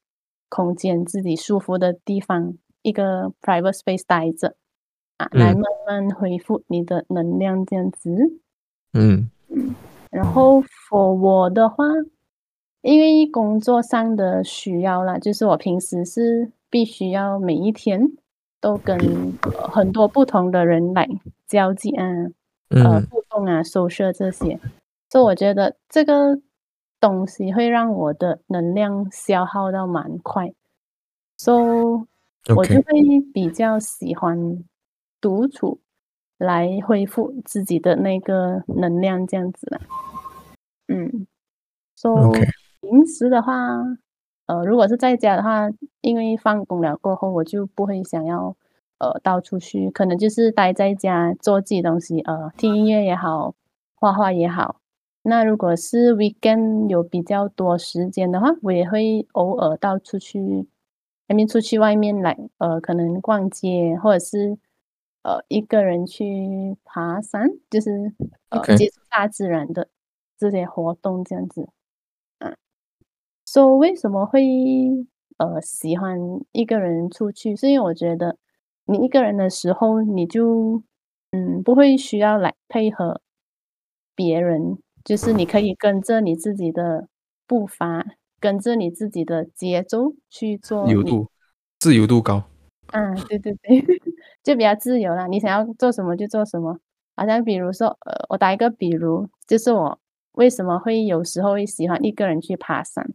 [0.48, 4.54] 空间、自己舒服的地方，一个 private space 待着
[5.16, 8.12] 啊，来慢慢恢复你的能量这样子。
[8.92, 9.74] 嗯嗯，
[10.14, 11.84] 然后 for 我的话，
[12.82, 18.00] 因为工作上的需要啦，就是我平时是必须要每一天
[18.60, 18.96] 都跟
[19.42, 21.08] 很多不同的人来
[21.48, 22.06] 交际啊。
[22.70, 24.58] 呃，互动啊，收摄这些，
[25.10, 26.40] 所以我觉得这个
[26.98, 30.52] 东西会让我的能量消耗到蛮快，
[31.36, 34.64] 所以我就会比较喜欢
[35.20, 35.78] 独处
[36.44, 39.80] 来恢复自己的那个能量，这样子啦。
[40.88, 41.26] 嗯，
[41.96, 42.40] 所以
[42.80, 43.54] 平时的话，
[44.46, 45.68] 呃，如果是在家的话，
[46.00, 48.56] 因为放工了过后，我就不会想要。
[48.98, 53.52] 呃，到处去，可能就是待在家做自己东西，呃，听音乐也好，
[53.96, 54.76] 画画也好。
[55.22, 60.68] 那如果是 weekend 有比较多时间的话，我也会偶尔到处去，
[61.28, 64.56] 外面出去外面来，呃，可能逛街，或者是
[65.24, 67.90] 呃一个人去爬山，就是
[68.50, 69.88] 呃接触大自然的
[70.38, 71.68] 这些活动这样子。
[72.38, 72.56] 嗯，
[73.44, 74.40] 说为什么会
[75.38, 76.18] 呃喜欢
[76.52, 77.56] 一个人出去？
[77.56, 78.38] 是因为我觉得。
[78.86, 80.82] 你一个人的时候，你就
[81.30, 83.22] 嗯不会需要来配合
[84.14, 87.08] 别人，就是你可以跟着你自己的
[87.46, 88.04] 步伐，
[88.38, 90.86] 跟着你自己的节奏去做。
[90.86, 91.30] 自由度，
[91.78, 92.44] 自由度高。
[92.88, 93.82] 嗯，对对对，
[94.44, 95.26] 就比较自由了。
[95.26, 96.78] 你想要做什么就做什么。
[97.16, 99.98] 好像比如说，呃，我打一个比如，就是我
[100.32, 103.12] 为什么会有时候会喜欢一个人去爬山。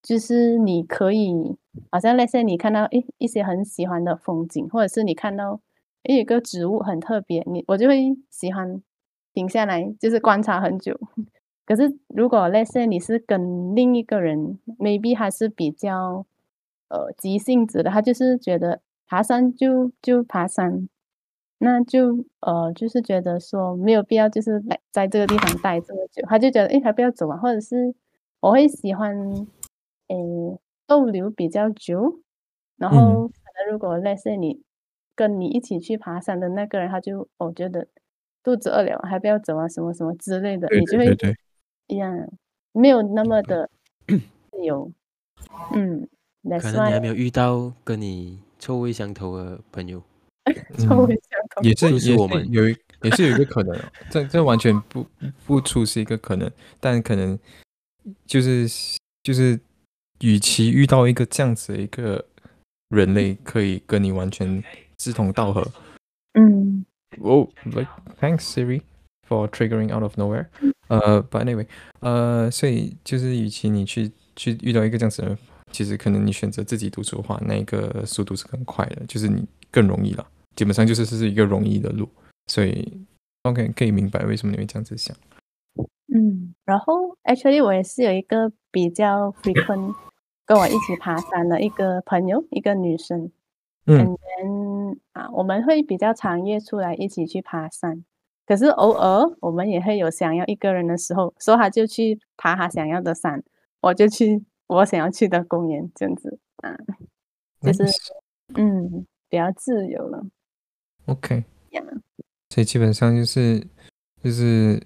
[0.00, 1.56] 就是你可以，
[1.90, 5.60] 好像那些你看到诶一些很喜欢的风景，或者是你看到
[6.04, 8.80] 诶有个植物很特别，你我就会喜欢
[9.34, 10.98] 停下来，就是观察很久。
[11.66, 16.24] 可是如果那些你是跟另一个人，maybe 还是比较
[16.88, 20.88] 呃急性子的，他就是觉得爬山就就爬山，
[21.58, 27.94] 那就呃就是觉得说没有必要，就是来在这个地方待这么久，他就觉得哎还不要走啊，或者是
[28.38, 29.16] 我会喜欢。
[30.10, 30.16] 诶，
[30.86, 32.20] 逗留比较久，
[32.78, 34.62] 然后可能如果类似你
[35.14, 37.86] 跟你一起去爬山的那个人，他就我觉得
[38.42, 41.14] 肚子饿了，还不要走啊，什么什么之类的，你就会
[41.88, 42.26] 一样
[42.72, 43.68] 没有那么的
[44.06, 44.90] 自由。
[45.74, 46.08] 嗯，
[46.58, 50.02] 可能你还没有遇到跟你臭味相投的朋友，
[50.78, 51.62] 臭味相投。
[51.62, 52.12] 也是也是
[52.50, 53.78] 有一也是有一个可能，
[54.10, 55.06] 这这完全不
[55.46, 57.38] 不出是一个可能，但可能
[58.26, 58.68] 就是
[59.22, 59.58] 就是。
[60.22, 62.26] 与其遇到一个这样子的一个
[62.88, 64.60] 人类，可以跟你完全
[64.96, 65.64] 志同道合，
[66.32, 66.84] 嗯，
[67.20, 67.86] 哦，like
[68.20, 68.82] thanks Siri
[69.28, 70.46] for triggering out of nowhere，
[70.88, 71.68] 呃，but anyway，
[72.00, 75.38] 呃，所以就是与其你去去遇到一个这样子的人，
[75.70, 80.26] 其实可能你选择自己独处的话，那个速度是更快的，就是你更容易了，
[80.56, 82.08] 基本上就是这是一个容易的路，
[82.46, 83.06] 所以
[83.42, 85.16] OK 可以明白为什么你会这样子想，
[86.14, 89.94] 嗯，然后 actually 我也是有一个比较 frequent。
[90.48, 93.30] 跟我一起爬山的一个朋友，一个女生，
[93.84, 94.16] 嗯，
[95.12, 98.02] 啊，我们会比较常约出来一起去爬山，
[98.46, 103.44] 可是偶尔我们也会有想要一个人的时候，所以他就去爬他想要的山，
[103.82, 106.76] 我就去我想要去的公园，这样子，啊，
[107.60, 107.84] 就是
[108.54, 110.24] 嗯，比较自由了。
[111.06, 111.44] OK，
[112.50, 113.66] 所以基本上就是
[114.22, 114.80] 就是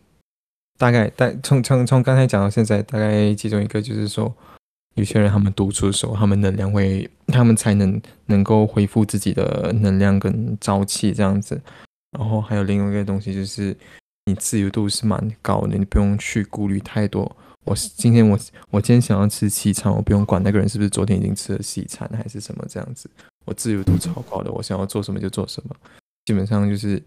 [0.79, 4.35] 大概大从从从刚才讲到现在，大概其中一个就是说。
[4.95, 11.59] 有些人他们独处的时候，他们能量会，他们才能能够恢复自己的能量跟朝气这样子。
[12.11, 13.75] 然后还有另外一个东西就是，
[14.27, 17.35] 你自由度是蛮高的，你不用去顾虑太多。
[17.65, 18.39] 我今天我
[18.71, 23.09] 我今天想要吃西餐，我不用管那个人是不是昨天已经吃了西餐还是什么这样子。
[23.45, 25.77] 我自由度超高的，我想要做什么就做什么。
[26.25, 27.03] 基本上就是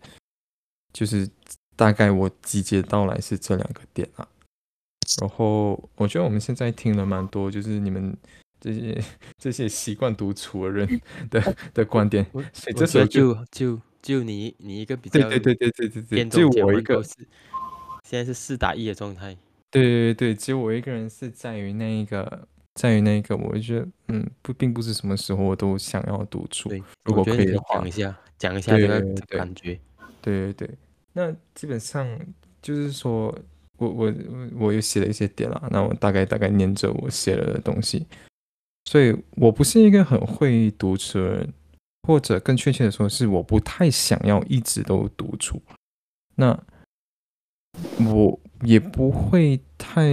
[0.94, 1.30] 就是
[1.76, 4.28] 大概我集结到来是这两个点啊。
[5.22, 8.16] 然后我觉得我们现在听了蛮多，就是你们
[8.60, 9.04] 这些
[9.38, 12.26] 这些习惯独处的人的的观点。
[12.54, 19.38] 所以这时候就就就你你一个比较对对对对对对，就我一个，现在是四打一的状态。
[19.72, 26.70] 对对对，只有我一个人是在于那一个，在于那一个，我觉得嗯不，并不是什么时候我都想要独处。
[27.04, 29.80] 如果可以的话，讲一下讲一下这个感觉。
[30.22, 30.78] 对对对，
[31.14, 32.08] 那基本上
[32.62, 33.38] 就是说。
[33.78, 34.14] 我我
[34.58, 38.08] 我又写了一些点了，那我大概大概念着我写了的东西，
[38.86, 41.54] 所以我不是一个很会独处的人，
[42.08, 45.62] 或者更确切的说是我不太想要一直都独处。
[46.36, 46.58] 那
[48.00, 50.12] 我也不会太，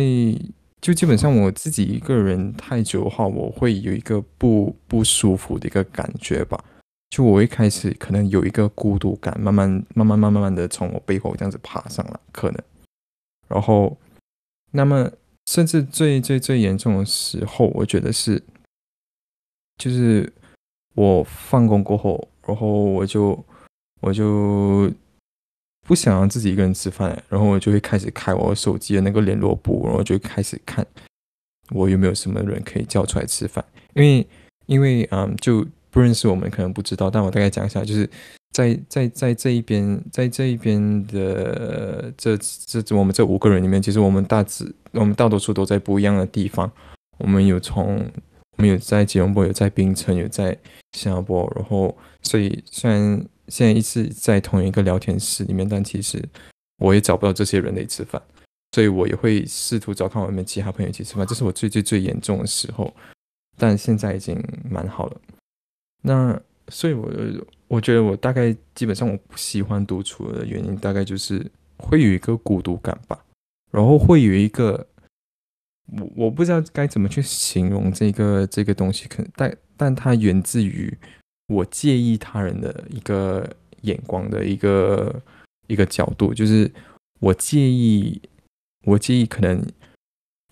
[0.80, 6.62] 就基本上我自己一个人太久的话，我会有一个不不舒服的一个感觉吧。
[7.10, 12.58] 就我一开始可能有一个孤独感，慢慢慢慢慢慢慢的从我背后这样子爬上来，可能，
[13.48, 13.98] 然后，
[14.70, 15.10] 那么
[15.46, 18.42] 甚至最最最严重的时候，我觉得是，
[19.76, 20.32] 就是
[20.94, 23.44] 我放工过后，然后我就
[24.00, 24.90] 我就
[25.86, 30.86] 不想让自己一个人吃饭，然后我就会开始开我手机的那个联络簿，然后就开始看
[31.70, 33.64] 我有没有什么人可以叫出来吃饭，
[33.94, 34.26] 因为
[34.66, 35.66] 因为嗯就。
[35.94, 38.08] 不认识我们可能不知道，但我大概讲一下，就是
[38.50, 46.72] 在在在这一边，在这一边的这这我们这五个人里面，其实我们大致我们大多数都在不一样的地方。
[47.18, 47.98] 我们有从
[48.56, 50.56] 我们有在吉隆坡，有在槟城，有在
[50.92, 56.26] 新加坡，然后所以虽然现在一直在同一个聊天室里面，但其实
[56.78, 58.20] 我也找不到这些人类吃饭，
[58.72, 61.26] 所以我也会试图找看我们其他朋友一起吃饭。
[61.26, 62.90] 这是我最最最严重的时候，
[63.58, 65.20] 但现在已经蛮好了。
[66.00, 67.10] 那所以，我
[67.68, 71.44] 我觉得我大概基本上我不喜欢独处的原因，大概就是
[71.76, 73.22] 会有一个孤独感吧，
[73.70, 74.86] 然后会有一个
[75.98, 80.96] 我我不知道该怎么去形容这个这个东西，可但但它源自于
[81.52, 83.48] 我介意他人的一个
[83.82, 85.22] 眼光的一个
[85.66, 86.70] 一个角度，就是
[87.20, 88.20] 我介意
[88.84, 89.64] 我介意可能。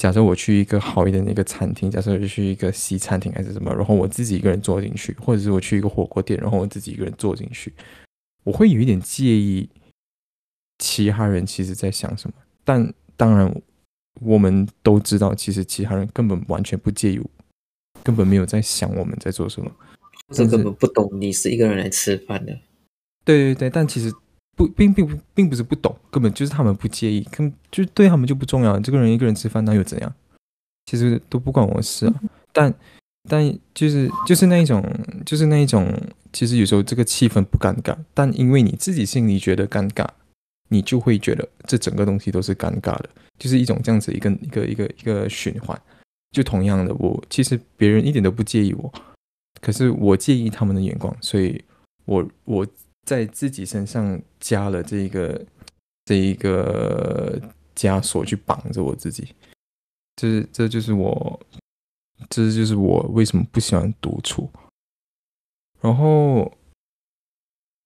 [0.00, 7.70] 假设我去一个好一点的一个餐厅，假设我去一个西餐厅还是什么，然后我自己一个人坐进去，或者是我去一个火锅店，然后我自己一个人坐进去，
[8.42, 9.68] 我会有一点介意
[10.78, 12.34] 其他人其实在想什么。
[12.64, 13.54] 但当然，
[14.22, 17.20] 我们都知道，其实其他人根本完全不介意，
[18.02, 19.70] 根本没有在想我们在做什么，
[20.30, 22.52] 这根本不懂你是一个人来吃饭的。
[23.24, 24.12] 对对对，但其实。
[24.56, 28.78] 不，并并不，并不是不懂，根本就是他们不介意，根就对他们就不重要。
[28.78, 30.14] 这个人一个人吃饭，那又怎样？
[30.84, 32.14] 其实都不关我事啊。
[32.52, 32.74] 但
[33.26, 34.84] 但就是就是那一种，
[35.24, 35.90] 就是那一种，
[36.30, 40.06] 其实有时候这个气氛不尴尬，但因为你自己心里觉得尴尬，
[40.68, 45.80] 你就会觉得这整个东西都是尴尬的，就是一种这样子一个一个一个一个循环。
[46.32, 48.92] 就同样的，我其实别人一点都不介意我，
[49.60, 51.64] 可是我介意他们的眼光，所以
[52.04, 52.66] 我我。
[53.06, 55.44] 在自己身上加了这一个
[56.04, 57.40] 这一个
[57.74, 59.34] 枷锁去绑着我自己，
[60.14, 61.40] 这这就是我，
[62.28, 64.48] 这就是我为什么不喜欢独处。
[65.80, 66.52] 然后，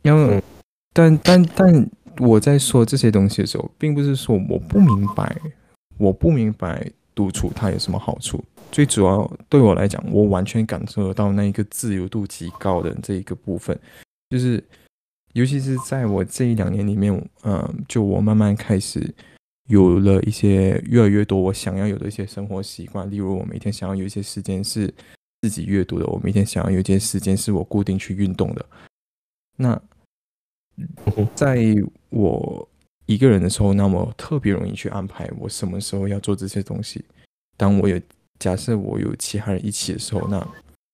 [0.02, 0.42] 因为
[0.92, 5.40] 但但但我在说这些东西的时候，并不是说我不明白，
[5.96, 8.44] 我不明白独处它有什么好处。
[8.70, 13.79] 最主要对我来讲，我完全感受得到那一个自由度极高的这一个部分，
[14.31, 14.62] 就是。
[15.35, 19.12] 尤其是在我这一两年里面，嗯，就我慢慢开始
[19.66, 24.94] 有了一些越来越多我想要有的一些生活习惯，例如我每天想要有一些时间是
[25.40, 28.64] 自己阅读的，我每天想要有一些时间是我固定去运动的。
[29.57, 29.83] 那
[31.35, 31.74] 在
[32.11, 32.68] 我
[33.07, 37.05] 一个人的时候，那么特别容易去安排我什么时候要做这些东西。
[37.57, 38.00] 当我有
[38.38, 40.38] 假设我有其他人一起的时候，那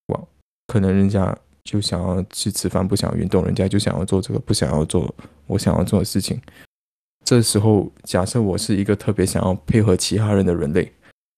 [0.07, 0.29] 我
[0.67, 1.37] 可能人家。
[1.63, 5.15] 就想要去吃饭，不想要运动，人家就想要做这个，不想要做
[5.47, 6.41] 我想要做的事情。
[7.23, 10.91] 这时候，假设我是一个特别想要配合其他人的人类，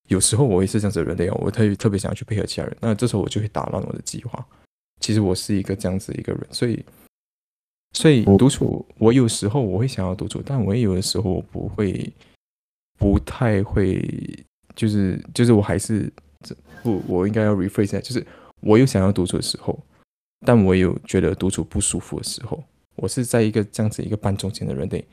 [0.08, 4.46] 有时候我也是这样子的人类哦，我特别特别想要去配合其他人，那这时候我就会打乱我的计划。
[5.00, 6.82] 其实我是一个这样子一个人，所以，
[7.92, 12.10] 所以独处，我有时候我会想要独处，但我也有的时候我不会，
[12.96, 14.00] 不太会，
[14.74, 16.12] 就是就是我还是
[16.82, 18.26] 不，我应该要 rephrase 一下，就是
[18.60, 19.78] 我有想要独处的时候。
[20.44, 22.60] 但我有觉得独处不舒服的时候，
[22.96, 25.06] 我是在一个这样子一个半中间的人类，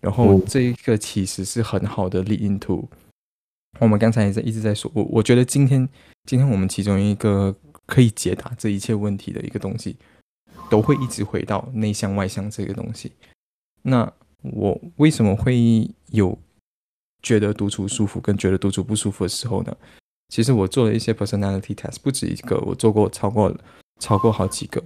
[0.00, 2.84] 然后这一个其实是很好的 lead into。
[3.78, 5.88] 我们刚才也在一直在说，我我觉得今天
[6.24, 7.54] 今天我们其中一个
[7.86, 9.96] 可以解答这一切问题的一个东西，
[10.68, 13.12] 都会一直回到内向外向这个东西。
[13.82, 14.12] 那
[14.42, 16.36] 我为什么会有
[17.22, 19.76] 觉得独处舒服跟觉得独处不舒服的时候呢？
[20.28, 23.54] 其实我做了一些 personality test，不止一个，我做过超过。
[24.00, 24.82] 超过好几个，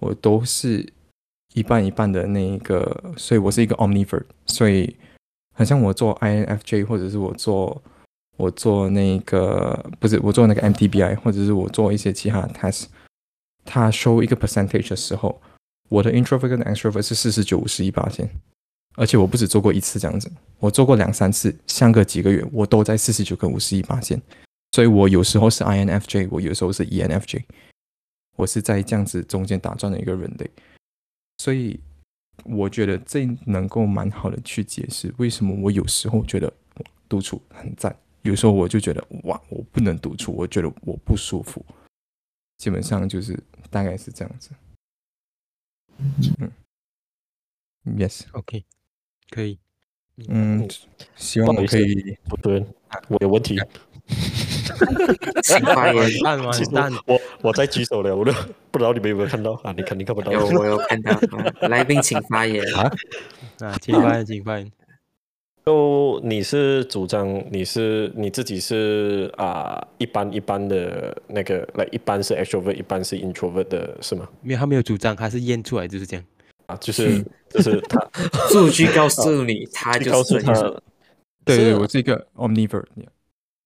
[0.00, 0.90] 我都是
[1.52, 4.96] 一半一半的那一个，所以我是一个 omnivore，所以
[5.54, 7.82] 好像我做 INFJ 或者是我做
[8.38, 12.86] 我做那个不是我做那个 MTBI，或者是我做一些其他 test，
[13.66, 15.42] 它 show 一个 percentage 的时候，
[15.90, 18.26] 我的 introvert 跟 extrovert 是四十九五十一八千，
[18.96, 24.20] 而且我不止做过一次这样子，我做过两三次，相隔几个月我都在四十九跟五十一八线，
[24.72, 27.44] 所以我有时候是 INFJ，我有时候是 ENFJ。
[28.36, 30.50] 我是在这样子中间打转的一个人类，
[31.38, 31.80] 所以
[32.44, 36.52] 我觉得这能够蛮好的去解释为什么我有时候觉得
[37.08, 41.64] 独处很赞，有时候我就觉得哇，我不能独处，我觉得我不舒服。
[42.58, 44.50] 基本上就是大概是这样子。
[46.38, 46.52] 嗯
[47.96, 48.66] ，Yes，OK，
[49.30, 49.58] 可以。
[50.28, 50.66] 嗯，
[51.14, 52.16] 希望我可以。
[52.28, 52.64] 不对，
[53.08, 53.58] 我有问题。
[55.42, 56.22] 请发言。
[56.22, 58.32] 蛋完蛋，我我在举手了，我都
[58.70, 59.74] 不知道你们有没有看到啊？
[59.76, 60.32] 你肯定看不到。
[60.32, 61.18] 有， 我有看到。
[61.68, 62.64] 来宾请发言。
[62.74, 62.90] 啊，
[63.60, 64.70] 啊，请发言，请发言。
[65.66, 74.28] 就你是主张你是你自己是啊一般一般的那个，来一般是 extrovert，一般是 introvert 的是吗？
[74.42, 76.24] 没有，他没有主张，他是验出来就是这样
[76.66, 77.98] 啊，就是就是他
[78.50, 80.52] 数据告诉你，他就告诉他，
[81.44, 82.84] 对对，我是一个 omnivore。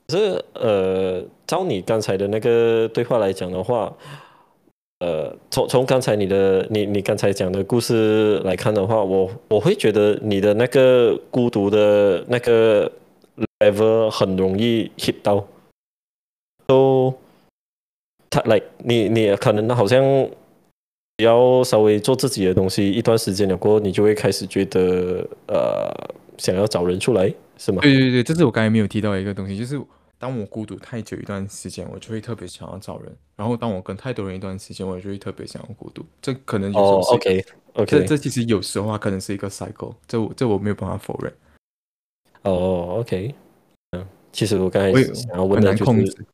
[0.07, 3.93] 可是呃，照你刚才的那个对话来讲的话。
[5.03, 12.93] 呃，从从刚才你的你你刚才讲的故事来看的话，我我会觉得你的那个孤独的那个
[13.61, 15.43] level 很容易 hit 到，
[16.67, 17.15] 都
[18.29, 20.05] 他来你你可能好像
[21.21, 25.93] 要稍微做自己的东西一段时间了过后，你就会开始觉得呃
[26.39, 27.81] 想要找人出来，是吗？
[27.83, 29.81] 对对对，这是我刚才没有提到一个东西，就是。
[30.21, 36.05] 当我孤独太久一段时间，我就会特别想要找人；然后当我跟太多人一段时间，我就会特别想要孤独。
[36.21, 41.33] 这可能有时候是 OK OK，这这其实有时候啊，可能是一个 cycle，这这我没有办法否认。
[42.43, 43.35] 哦，OK，
[43.93, 46.27] 嗯，其实我刚才想要问的就是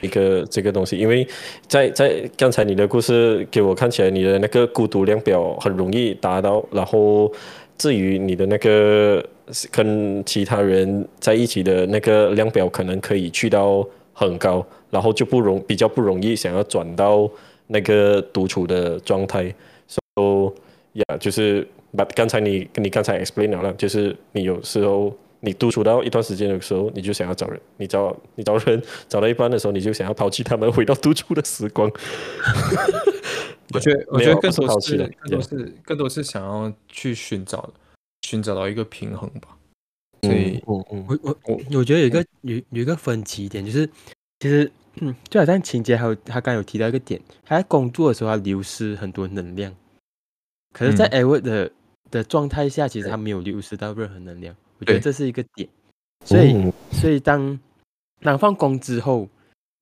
[0.00, 1.26] 一个这个东西，因为
[1.66, 7.32] 在在刚才你的故事给我看起来，你的那个孤独量表很容易达到，然后
[7.78, 9.24] 至于你的那个。
[9.70, 17.30] 跟其他人在一起的那个量表可能可以去到很高，然后就不容比较不容易想要转到
[17.68, 19.54] 那个独处的状态。
[19.86, 20.52] So，
[20.94, 21.64] 呀，就是
[21.96, 25.16] 把刚才你你刚才 explain 了，就是你有时候
[25.46, 31.90] 你独处到一段时间的时候，你就想要找人，你找你找人找到一半的时候，你就想要抛弃他们，回到独处的时光。
[33.72, 37.72] 我觉得 我觉得更多是更多是更多是想要去寻找。
[38.22, 39.56] 寻找到一个平衡吧，
[40.22, 43.88] 所以，我我我我我觉得有一个有有一个分歧点，就是
[44.40, 49.72] 其实，嗯， 就好像情节还有他刚有提到一个点，他在工作的时候他流失很多能量，
[50.72, 51.70] 可是，在 Edward 的
[52.10, 55.68] 的状态下，其实他没有流失到任何能量，我觉得这是一个点，
[56.24, 57.58] 所以，所以当
[58.20, 59.28] 当放工之后，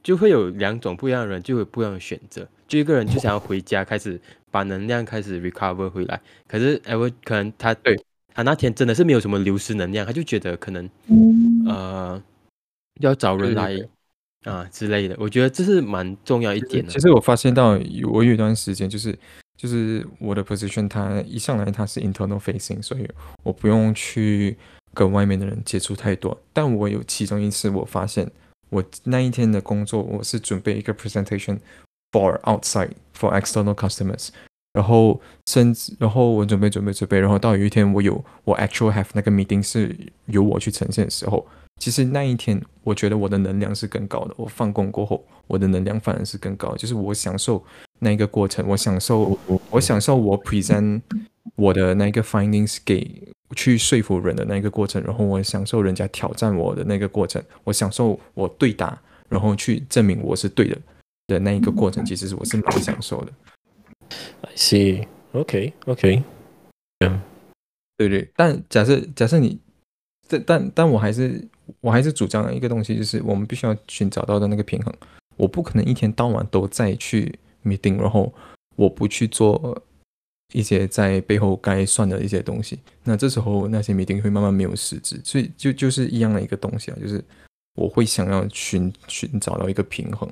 [0.02, 4.20] 就会有两种不一样的人，就有不一样的选择，就一个人就想要回家，开始
[4.50, 7.96] 把能量开始 recover 回来，可是 Edward 可能他对。
[8.36, 10.90] 他那天真的是没有什么流失能量，他就觉得可能，
[11.68, 12.20] 呃，
[12.98, 13.78] 要找人来
[14.42, 15.14] 啊之类的。
[15.20, 16.90] 我觉得这是蛮重要一点的。
[16.90, 17.78] 其实我发现到，
[18.10, 19.16] 我有一段时间就是
[19.56, 23.08] 就是我的 position，它一上来它是 internal facing，所以
[23.44, 24.58] 我不用去
[24.94, 26.40] 跟外面的人接触太多。
[26.52, 28.30] 但我有其中一次，我发现
[28.70, 31.58] 我那一天的工作，我是准备一个 presentation
[32.12, 34.28] for outside for external customers。
[34.72, 41.46] 然后甚至，然后我准备准备准备，然后到有一天我有我 actual have 那个 meeting 是由我去呈现的时候，
[41.80, 44.34] 其实那一天我觉得我的能量是更高的。
[44.36, 47.62] 我放工过后，我的能量反而是更高，就是我享受
[48.00, 49.38] 那一个过程，我享受
[49.70, 51.00] 我享受我 present
[51.54, 53.08] 我的那个 findings 给
[53.54, 60.78] 去说服人的那个过程，然后我享受人家挑战我的那个过程，我享受我对答，然后去证明我是对的
[61.28, 63.32] 的那一个过程，其实是我是蛮享受的。
[64.42, 65.06] I see.
[65.32, 65.72] OK.
[65.86, 66.22] OK.
[67.00, 67.20] 嗯，
[67.96, 68.28] 对对。
[68.36, 69.58] 但假设假设你
[70.28, 71.42] 这，但但我还是
[71.80, 74.94] 我还是主张一个东西，就是我们必须要寻找到的那个平衡。
[75.36, 78.32] 我不可能一天到晚都在去 meeting，然后
[78.76, 79.82] 我不去做
[80.52, 82.78] 一些在背后该算的一些东西。
[83.02, 85.20] 那这时候那些迷定会慢慢没有实质。
[85.24, 87.22] 所以就就是一样的一个东西啊，就是
[87.74, 90.28] 我会想要寻寻找到一个平衡。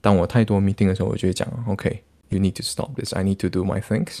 [0.00, 2.02] 当我太多 meeting 的时候，我就会讲 OK。
[2.28, 3.14] You need to stop this.
[3.14, 4.18] I need to do my things.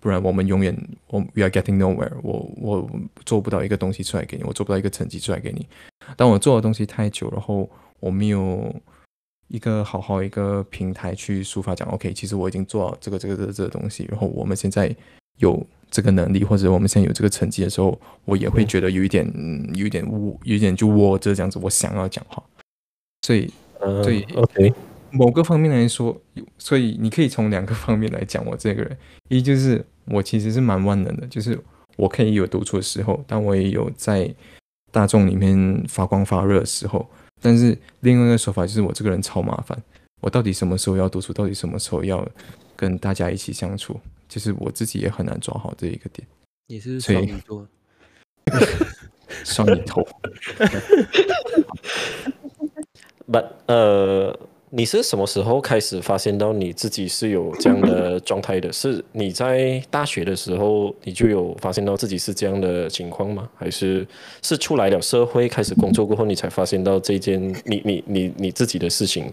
[0.00, 2.12] 不然我们永远我 we are getting nowhere.
[2.20, 2.90] 我我
[3.24, 5.64] 做不到一个东西出来给你，我做不到一个成绩出来给你。
[6.16, 7.70] 当我做的东西太久，然后
[8.00, 8.74] 我没有
[9.48, 14.06] 一个好好一个平台去抒发，讲 OK，其实我已经做到这个这个这个这个东西。
[14.10, 14.94] 然后我们现在
[15.38, 19.26] 有这个能力，或者我们现在有这个成绩的时候，我也会觉得有一点
[19.74, 21.58] 有一点窝，有一点就窝着这样子。
[21.62, 22.42] 我想要讲话，
[23.22, 23.52] 所以
[24.02, 24.72] 所以 OK。
[25.10, 26.20] 某个方面来说，
[26.58, 28.98] 所以你可以从两个方面来讲我这个人。
[29.28, 31.56] 一就是我其实是蛮万能的，就是
[31.96, 34.34] 我可以有独处的时候，但我也有在
[34.90, 37.08] 大众里面发光发热的时候。
[37.44, 39.78] 但是另外一个说法就是我这个人超麻烦，
[40.22, 42.26] 我到底什么时候要独处，到底什么时候要
[42.74, 46.26] 跟大家一起相处，就是我自己也很难抓好这一个点。
[46.68, 47.68] 也是双鱼座，
[49.44, 50.02] 双鱼头。
[53.26, 54.38] 不，呃，
[54.76, 58.72] 你是什么时候开始发现到你自己是有这样的状态的？
[58.72, 63.48] 是你在大学的时候你就有发现到自己是这样的情况吗？
[63.54, 64.04] 还是
[64.42, 69.32] 是出来了社会开始工作过后你才发现到这件你你你你自己的事情？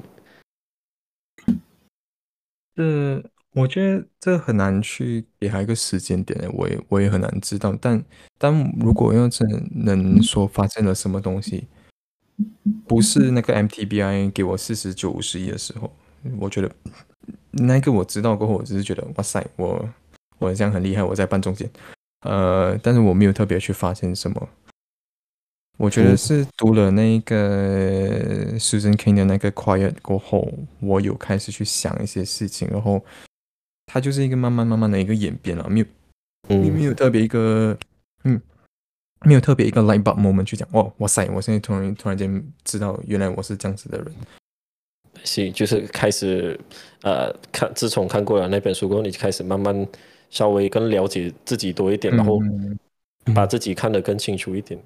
[2.77, 3.23] 嗯
[3.53, 7.75] 我觉得这很难去给他一个时间点我也我也很难知道。
[7.81, 8.01] 但
[8.37, 11.65] 但如果要真能说发生了什么东西，
[12.87, 15.91] 不是那个 MTBI 给我四十九五十一的时候，
[16.39, 16.71] 我觉得
[17.51, 19.89] 那个我知道过后，我只是觉得哇塞，我
[20.39, 21.69] 我这样很厉害，我在半中间，
[22.21, 24.49] 呃，但是我没有特别去发现什么。
[25.77, 33.03] 我觉得是读了那个 Susan King 的那个 Quiet 过后，我有开始去想一些事情，然后
[33.87, 35.85] 它就是一个慢慢慢慢的一个演变了，没有，
[36.71, 37.75] 没有特别一个，
[38.25, 38.39] 嗯，
[39.25, 44.13] 没有特别一个 light bulb moment 去讲，哦，哇塞，我现在突然突然间知道原来我是这样子的人，
[45.23, 46.59] 是，就是开始，
[47.03, 49.87] 呃，看自从看过了那本书过后，你就开始慢慢
[50.29, 52.39] 稍微更了解自己多一点，然后。
[53.35, 54.81] 把自己看得更清楚一点，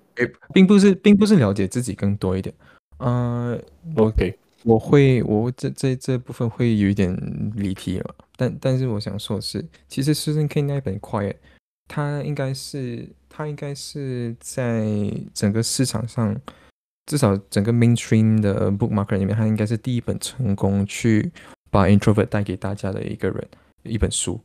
[0.53, 2.53] 并不是，并不是了解自己更多一点。
[2.97, 3.57] 呃
[3.95, 7.17] ，OK，我会，我这这这部分会有一点
[7.55, 8.15] 离题了。
[8.35, 11.35] 但但是我想说的是，其实 Susan K 那本 Quiet，
[11.87, 14.85] 它应该是，它应该是在
[15.33, 16.35] 整个市场上，
[17.05, 21.31] 至少整个 Mainstream 的 Book Market 里面，它应该是第一本成功去
[21.69, 23.47] 把 Introvert 带给大家的一个人
[23.83, 24.39] 一本书。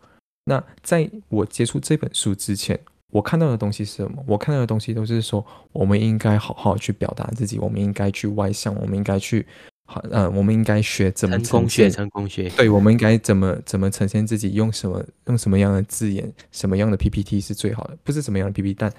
[0.45, 2.81] 那在我接触这本书之前。
[3.13, 4.23] 我看到的东西是什么？
[4.25, 9.45] 我看到的东西都是说，我们应该好好去表达自己，我们应该去外向，我们应该去，
[9.93, 12.49] 好，呃，我们应该学怎么成功学，成功学。
[12.51, 17.99] 对，我们应该怎么怎么呈现自己，用什么用什么样的字眼，什么样的 PPT 是最好的？
[18.05, 18.93] 不是什么样的 PPT，但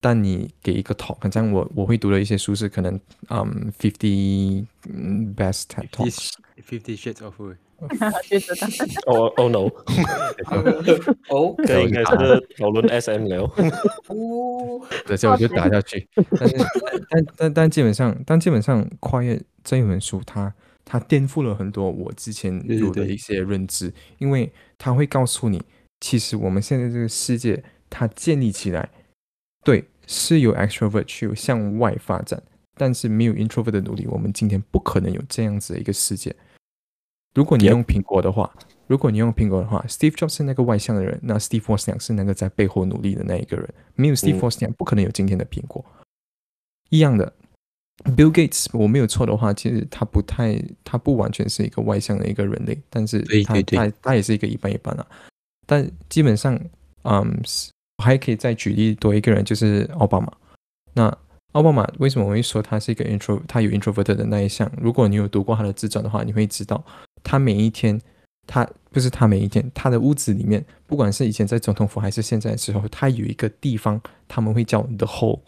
[0.00, 2.94] 但你给一个 talk，好像我我会读的一些书是可能，
[3.28, 4.64] 嗯，fifty
[5.34, 7.34] best talks，fifty shades of。
[9.06, 9.68] 哦哦 no，
[11.28, 13.44] 哦，这应该是讨论 SM 聊。
[14.08, 16.08] 哦， 这些 我就打下去。
[16.38, 16.56] 但是
[17.10, 20.52] 但但但基本上，但基本上跨越这一本书，它
[20.84, 25.62] 它颠覆了很多我之前有的一些认知，因为它会告诉你，
[26.00, 28.88] 其实我们现在这个世界，它建立起来，
[29.64, 32.42] 对，是有 extrovert 去向外发展，
[32.74, 36.34] 但是没有 introvert 的努力，我们今天不可能有这样子的一个世界。
[37.36, 38.50] 如果你用苹果的话，
[38.86, 43.68] 如果你用苹果的话，Steve Jobs 是那个外向的人，那 Steve Wozniak 是那个在背后努力的那一个人。
[43.94, 45.84] 没有 Steve Wozniak，不可能有今天的苹果。
[46.88, 47.30] 一样的
[48.16, 55.06] ，Bill Gates，我没有错的话，其实他不太，他不完全是一个外向的一个人类，但是他他他也是一个一般一般啊。
[55.66, 56.58] 但基本上，
[57.02, 57.38] 嗯，
[57.98, 60.32] 我还可以再举例多一个人，就是奥巴马。
[60.94, 61.14] 那
[61.52, 64.72] 奥巴马为什么我会说他是一个 intro，他有 introvert 的那一项？
[64.80, 66.82] 如果你有读过他的自传的话，你会知道。
[67.26, 68.00] 他每一天，
[68.46, 75.40] 他不是他每一天，他的屋子里面，不管是以前在总统府还是现在的时候，他有一个地方，他们会叫 the hole，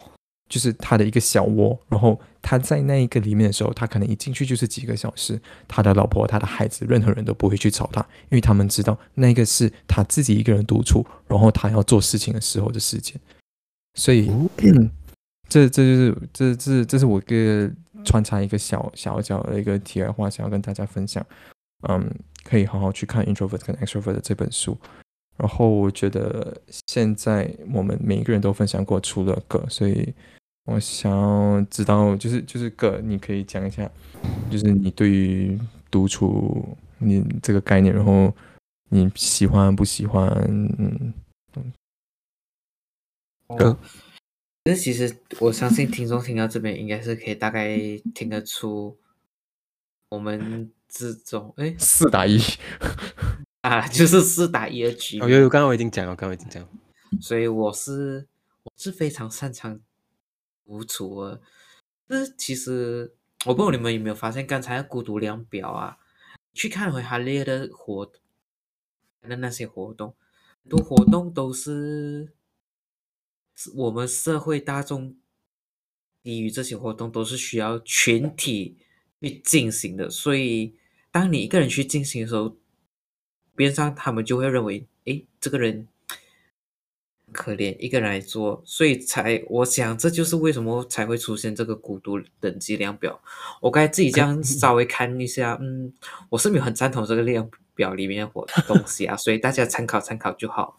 [0.49, 1.79] 就是他的一个小窝。
[1.87, 13.15] 然后他在那一个里面的时候，他可能一进去就是几个小时，他的老婆、他的孩子，任何人都不会去吵他，因为他们知道那个是他自己一个人独处，然后他要做事情的时候的时间。
[13.95, 14.29] 所以，
[15.47, 17.71] 这这就是这这这是我个
[18.05, 21.25] 穿插一个小小小的一个题外话，想要跟大家分享。
[21.87, 22.09] 嗯，
[22.43, 24.77] 可以好好去看 introvert 跟 extrovert 这本书。
[25.37, 30.13] 然后我觉得现在我们每一个人都分享过除了个，所以
[30.65, 33.89] 我想要知道，就是就是个，你可以讲一下，
[34.51, 35.57] 就是你对于
[35.89, 38.35] 独处你这个概念，然后
[38.89, 40.27] 你喜欢不喜欢？
[40.77, 41.13] 嗯，
[43.57, 43.77] 个，
[44.65, 47.77] 其实其实我相信听众听到这边应该是可以大概
[48.13, 48.99] 听得出
[50.09, 50.69] 我们。
[50.89, 52.39] 之中，哎，四打一
[53.61, 55.17] 啊，就是四打一的局。
[55.17, 56.69] 有有，刚刚我已经讲了，刚刚已经讲了。
[57.21, 58.27] 所以我是
[58.63, 59.79] 我是非常擅长
[60.65, 61.39] 独处啊。
[62.07, 63.13] 这其实
[63.45, 65.99] 我不知道你们有没有发现，刚才的孤独量表啊，
[66.53, 68.11] 去看回哈列的活
[69.21, 70.15] 的那些活动，
[70.63, 72.33] 很多活动都是
[73.55, 75.15] 是我们社会大众
[76.23, 78.77] 低于这些活动，都是需要群体
[79.21, 80.78] 去进行的，所以。
[81.11, 82.55] 当你一个人去进行的时候，
[83.55, 85.87] 边上他们就会认为，哎，这个人
[87.31, 93.21] 可怜，一个人来做，所以才我想这就是为什么才会出现这个孤独等级量表。
[93.61, 95.93] 我该自己这样稍微看一下， 嗯，
[96.29, 100.77] 我是没有很赞同这个量表里面的东西啊， 所以大家参考参考就好。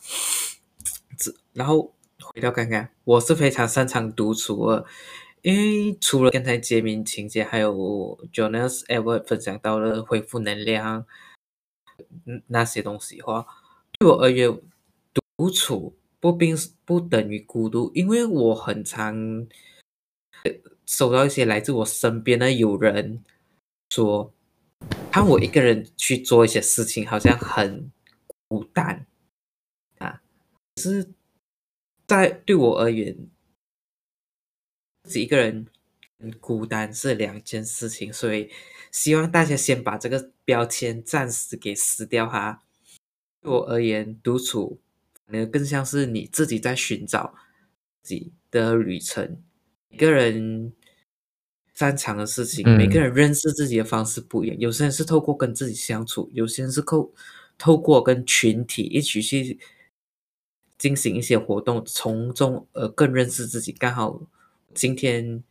[1.53, 4.87] 然后回到刚刚，我是非常擅长独处的，
[5.43, 7.73] 因为除了刚才揭明情节，还有
[8.33, 11.07] Jonas Ever 分享到了恢复能量，
[12.49, 13.47] 那些东西的话，
[13.99, 14.61] 对我而言，
[15.39, 19.47] 独处不并不等于孤独，因为我很常
[20.87, 23.25] 收到一些来自我身边的友人
[23.91, 24.33] 说，
[25.11, 27.91] 看我一个人去做一些事情，好像很
[28.49, 29.07] 孤单
[29.99, 30.21] 啊，
[30.77, 31.11] 是。
[32.07, 33.17] 在对我而言，
[35.15, 35.67] 己一个人
[36.19, 38.51] 很孤单是两件事情，所以
[38.91, 42.63] 希望大家先把这个标签暂时给撕掉哈。
[43.41, 44.81] 对我而言，独处
[45.27, 47.35] 反而更像是你自己在寻找
[48.03, 49.43] 自己的旅程。
[49.89, 50.73] 每个人
[51.75, 54.59] 擅长的事情，每个人认识自己的方式不一样。
[54.59, 57.13] 有些人是透过跟自己相处，有些人是透
[57.57, 59.59] 透过跟群体一起去。
[60.79, 63.71] 进行一些活动，从中而更认识自己。
[63.71, 64.19] 刚好
[64.73, 65.43] 今天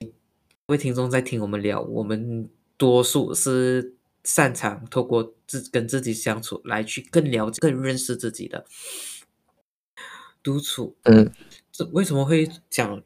[0.00, 2.48] 各位听众在听我们聊，我们
[2.78, 3.94] 多数是
[4.24, 8.64] 擅长透过自跟自己相处来去更了解、更认识自己的
[10.42, 10.96] 独处。
[11.02, 11.30] 嗯，
[11.70, 13.02] 这为什么会讲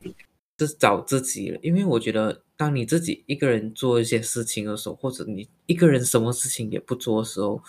[0.59, 1.59] 是找自己了？
[1.63, 7.63] 因为我觉得，当你自己一个人做一些事情的时候，或者你一个人什么事情也不做的时候。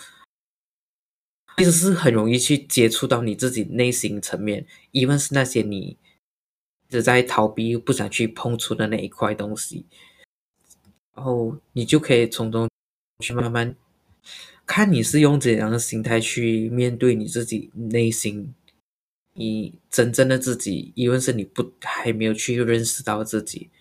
[1.58, 5.98] 其实是很容易去接触到你自己内心层面，一般是那些你一
[6.94, 9.86] 直在逃避、又不想去碰触的那一块东西，
[11.16, 12.70] 然后你就可以从中
[13.20, 13.76] 去慢慢
[14.66, 18.54] 看你是用怎样的心态去面对你自己内心，
[19.34, 23.72] 你真正的自己，因为是你不还没有去认识到自己。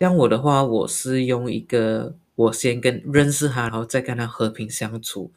[0.00, 5.30] 像我的话，我是用一个我先跟认识他，然后再跟他和平相处，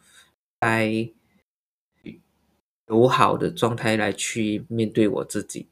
[0.62, 1.12] 来。
[2.88, 5.66] 友好的状态来去面对我自己。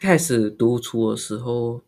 [0.00, 1.82] 开始独处的时候，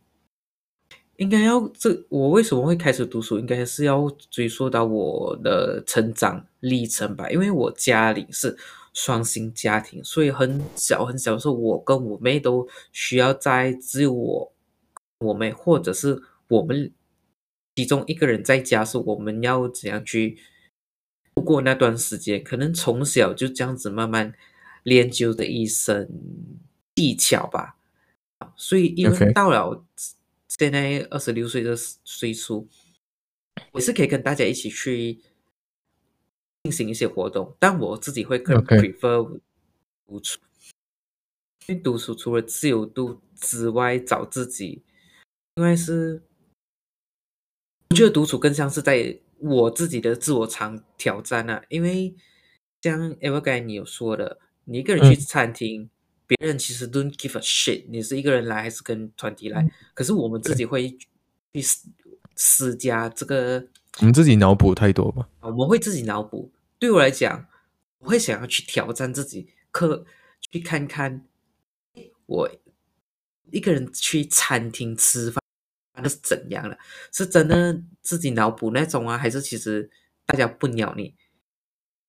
[1.16, 3.38] 应该要这我为什么会开始读书？
[3.38, 7.30] 应该是要追溯到我的成长历程吧。
[7.30, 8.56] 因为我家里是
[8.92, 14.52] 双薪家庭，所以很小很小的时候，我跟我妹都需要在只有我
[15.20, 16.92] 我妹或者是我们
[17.76, 20.38] 其中一个人在家时，我们要怎样去？
[21.34, 24.34] 度过那段时间，可能从小就这样子慢慢
[24.82, 26.10] 练就的一身
[26.96, 27.77] 技巧吧。
[28.56, 29.84] 所以因为到了
[30.48, 32.68] 现在二十六岁的岁数，
[33.72, 35.20] 我是可以跟大家一起去
[36.62, 39.40] 进行一些活动，但我自己会更 prefer
[40.06, 40.40] 独处。
[41.66, 44.82] 因为独处除了自由度之外，找自己，
[45.56, 46.22] 因为是
[47.90, 49.20] 我觉得独处更像是在。
[49.40, 52.12] 我自己的自我场挑战啊，因为
[52.82, 55.88] 像 Ever 刚才你有说的，你一个人去餐厅，
[56.28, 59.68] 别人其实 don't give a shit，你是一个人来还是跟团体来？
[59.94, 60.96] 可是我们自己会
[61.52, 61.88] 去施
[62.36, 63.66] 施加这个，
[63.98, 65.28] 我们自己脑补太多吧？
[65.40, 66.52] 我们会自己脑补。
[66.78, 67.48] 对我来讲，
[67.98, 70.04] 我会想要去挑战自己，可
[70.40, 71.26] 去看看
[72.26, 72.50] 我
[73.50, 75.42] 一个人去餐厅吃饭。
[76.00, 76.78] 那是怎样了？
[77.10, 79.90] 是真的自己脑补那种啊，还是其实
[80.26, 81.16] 大家不鸟你？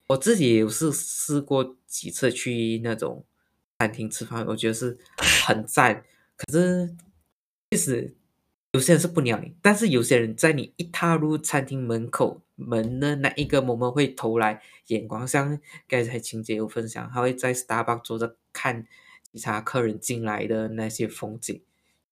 [0.10, 3.26] 我自己有是试过几次去那种
[3.80, 6.04] 餐厅吃饭，我觉得是很赞。
[6.36, 6.94] 可是
[7.72, 8.14] 其实
[8.74, 15.58] 有些人是不鸟你，但是有些人在你一踏入餐厅门口门的那一个 moment 会投来眼光，像
[15.88, 18.86] 刚才情节有分享，他会在 Starbucks 坐着看
[19.32, 21.62] 其他客人进来的那些风景。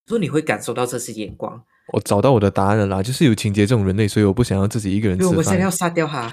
[0.06, 1.62] 所以你会感受到这些眼光。
[1.94, 5.32] 我找到我的答案了啦，就是有情节这种人类，所以我不想要自己一个人吃饭。
[5.32, 6.32] 我们现在要杀掉他，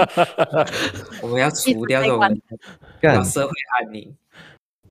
[1.22, 2.20] 我们要除掉这种
[3.00, 4.16] 让社会安宁。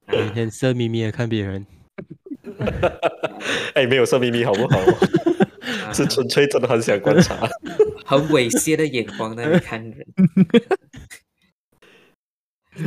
[0.07, 1.65] 每天色眯眯的看别人，
[3.73, 4.77] 哎，没有色眯眯好不好？
[5.93, 7.47] 是纯粹真的很想观察，
[8.05, 10.05] 很猥亵的眼光在看人，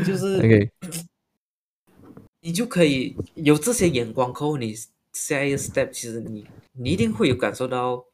[0.04, 0.70] 就是。
[2.40, 4.72] 你就可以有这些眼光后，你
[5.12, 8.04] 下一个 step，其实你你一定会有感受到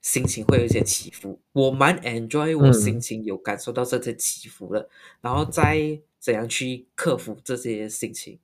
[0.00, 1.38] 心情会有一些起伏。
[1.52, 4.88] 我蛮 enjoy 我心情有感受到这些起伏的，
[5.20, 8.38] 然后再怎样去克服这些心情。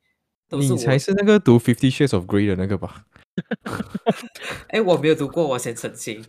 [0.50, 3.06] 你才是那个读 Fifty Shades of Grey 的那个吧？
[4.68, 6.24] 哎，我没有读过，我先澄清。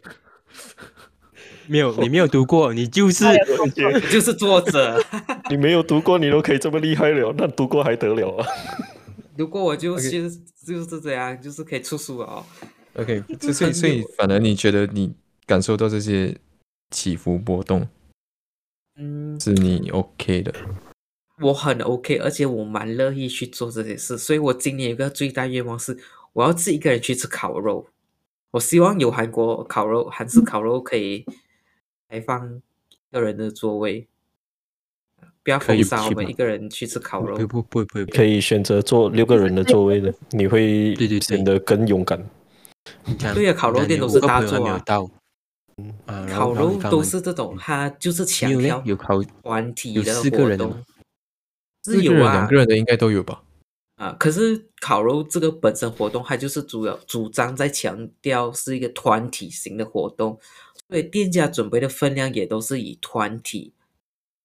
[1.67, 3.25] 没有，你没有读过，你就是
[4.11, 4.99] 就是作者。
[5.51, 8.47] 你没有读过，你都可以这么厉害了，那读过还得了啊？
[9.37, 12.45] 读过我就就是就是这样，就是可以出书了哦。
[12.95, 15.13] OK，所以所以反而你觉得你
[15.45, 16.35] 感受到这些
[16.89, 17.87] 起伏波动，
[18.97, 20.53] 嗯，是你 OK 的。
[21.41, 25.97] 我很 OK，而且我蛮乐意去做这些事，所以我今年有个最大愿望是，
[26.33, 27.87] 我要自己一个人去吃烤肉。
[28.51, 31.25] 我希望有韩国烤肉、韩式烤肉可以
[32.07, 34.07] 开放一个人的座位，
[35.43, 37.35] 不要封杀我们一个人去吃烤肉。
[37.35, 42.25] 不不不不，可以选择坐六个人的座位的，你会显得更勇敢。
[43.33, 44.81] 对啊，烤肉店都是大座啊。
[46.29, 50.77] 烤肉都是这种，它就是强调有烤团体的活动吗，
[51.93, 53.43] 是有啊，两个人的应该都有吧？
[53.95, 60.37] 啊，可是烤肉这个本身活动，它就是主要主张在强调是一个团体型的活动，
[60.89, 63.73] 所以店家准备的分量也都是以团体，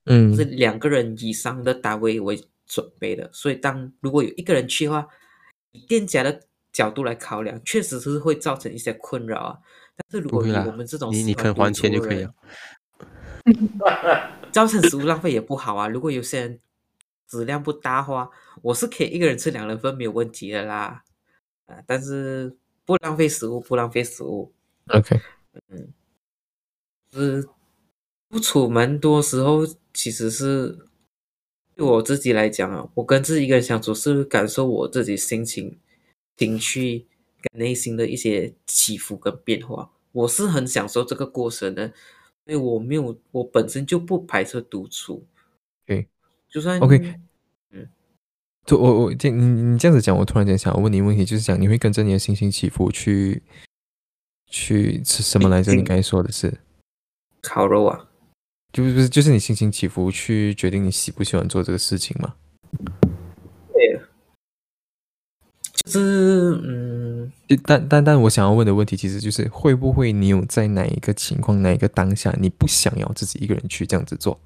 [0.05, 3.28] 嗯是两个人以上的单位为准备的。
[3.32, 5.09] 所以当如果有一个人去的话，
[5.72, 6.41] 以店家的
[6.72, 9.59] 角度来考量，确实是会造成一些困扰啊。
[9.97, 12.32] 但是如果以我们这种你肯还钱就可以了。
[14.53, 15.88] 造成食物浪费也不好啊。
[15.88, 16.61] 如果有些人
[17.31, 18.28] 质量不搭话，
[18.61, 21.05] 我是可以一个人吃两人份没有问题的啦。
[21.66, 24.53] 啊，但是不浪费食物，不浪费食物。
[24.89, 25.20] OK，
[25.68, 25.95] 嗯
[27.12, 27.49] 是
[28.28, 29.64] 不出门多时候，
[29.95, 30.76] 其实是
[31.76, 35.78] 对我自己来讲啊，我跟自己一个人相处是感受我自己心情、
[36.37, 37.07] 情绪
[37.41, 39.93] 跟内心的一些起伏跟变化。
[40.11, 41.87] 我是很享受这个过程的，
[42.47, 45.24] 因为我没有，我本身就不排斥独处。
[46.51, 47.14] 就算 OK
[47.72, 47.88] 嗯，
[48.66, 53.42] 就我我这你你这样子讲，我突然间想要问你一个问题，就是讲你会跟着你的心情起伏去
[54.48, 55.72] 去吃什么来着？
[55.72, 56.53] 嗯你刚才说的是，
[57.40, 58.09] 烤肉啊，
[58.72, 62.34] 就是不是就是你心情起伏去决定你喜不喜欢做这个事情吗？
[65.82, 74.38] 就是嗯，就但但但我想要问的问题，其实就是会不会你有在哪一个情况、哪一个当下，你不想要自己一个人去这样子做？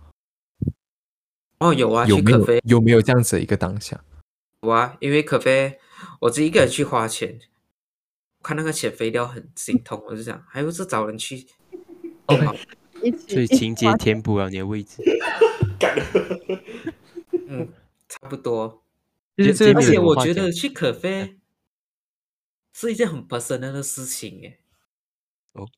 [1.65, 4.05] 哦有啊，有没有去可菲有没有这样子的一个当下？
[4.61, 5.79] 有啊，因为可菲
[6.21, 7.41] 我自己一个人去花钱，
[8.43, 11.47] 看那个钱飞掉很心痛，我就想还不是找人去。
[12.27, 12.47] OK
[13.29, 15.03] 所以情节填补了你的位置。
[17.49, 17.69] 嗯，
[18.09, 18.83] 差不多。
[19.37, 21.39] 而且我觉得去可菲
[22.73, 24.59] 是一件很 personal 的事情耶。
[25.53, 25.69] 哦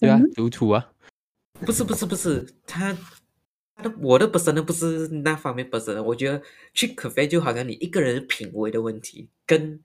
[0.00, 0.92] 对啊身，独处啊，
[1.60, 2.96] 不是不是不是，他
[3.76, 6.40] 他的我的 personal 不是那方面 personal，我觉得
[6.72, 9.78] 去可菲就好像你一个人品味的问题，跟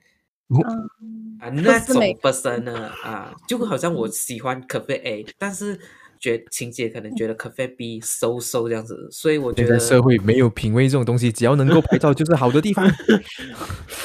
[0.48, 2.74] 嗯，啊那种是每 personal
[3.04, 5.80] 啊， 就好像我喜欢可菲 A，但是
[6.20, 12.90] 觉得晴姐可能觉得可菲 B 收收这样子，所以我觉得社会没有品味这种东西，只要能够拍照就是好的地方。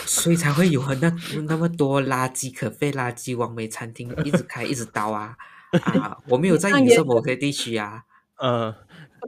[0.07, 1.13] 所以才会有很那
[1.47, 5.37] 那么多垃圾可费垃圾完美餐厅一直开一直倒啊
[5.83, 6.17] 啊！
[6.29, 8.05] 我没有 在影射某些地区啊。
[8.39, 8.75] 呃，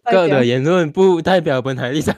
[0.04, 2.14] 各的言论不代表本台立场。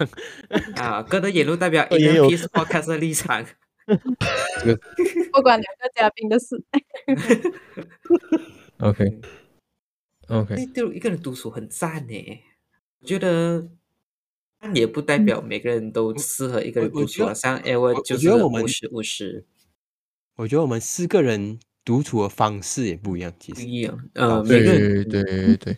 [0.76, 3.45] 啊，个的言论代表呃 也有 Indian Peace Podcast 的立场。
[5.33, 6.62] 不管两个嘉宾的事。
[8.78, 9.20] OK
[10.28, 12.14] OK，哎，对，一个人独处很赞呢。
[13.01, 13.68] 我觉得，
[14.61, 17.26] 但也不代表每个人都适合一个人独处啊。
[17.26, 19.45] 我我觉得像 e 我 v 就是觉得我们五十五十
[20.37, 23.99] 我觉得我们四个人独处的方式也不一样，其实不一样。
[24.14, 25.76] 呃，哦每个对人对对对，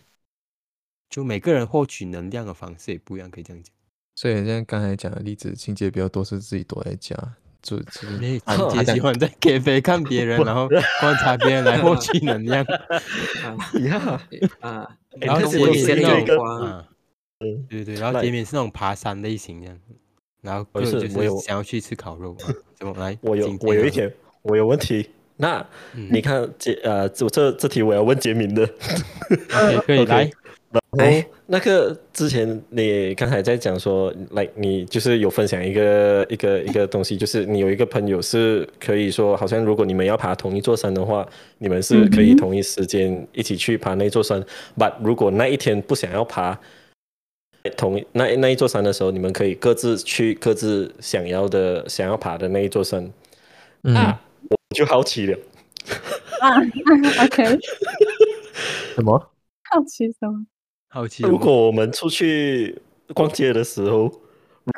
[1.12, 3.70] 就每个人获取能量的方式也不一样，可以这样讲。
[4.16, 7.14] 所以像刚才讲的例子，情节比较多是自己躲在家，
[7.60, 10.66] 就就是你安姐喜欢在 cafe 看别人，然后
[11.00, 12.64] 观察别人来获取能量
[14.60, 16.88] 啊 然后那种眼光啊，
[17.38, 19.78] 对对对，然后杰米是那种爬山类型这样，
[20.40, 23.18] 然后就是是我有想要去吃烤肉，啊怎么来？
[23.20, 24.10] 我有我有一点
[24.40, 25.10] 我有问题。
[25.36, 28.66] 那嗯你看杰呃，这这这题我要问杰明的。
[29.86, 30.30] 可以来，
[30.98, 41.26] 哎，那个之前你刚才在讲说，like 你就是有分享一个一个一个东西，就是你有一个朋友是可以说，好像如果你们要爬同一座山的话，
[41.58, 44.44] 你们是可以同一时间一起去爬那座山。
[44.76, 46.58] But 如果那一天不想要爬
[47.76, 53.10] 同一那那一座山的时候，你们可以各自去各自想要的想要爬的那一座山。
[53.84, 54.20] 嗯，啊，
[54.50, 55.38] 我就好奇了，
[56.40, 56.60] 啊
[57.24, 57.44] ，OK，
[58.94, 59.18] 什么？
[59.70, 60.44] 好奇什么？
[60.94, 62.78] 好奇如果我们出去
[63.14, 64.12] 逛街的时候，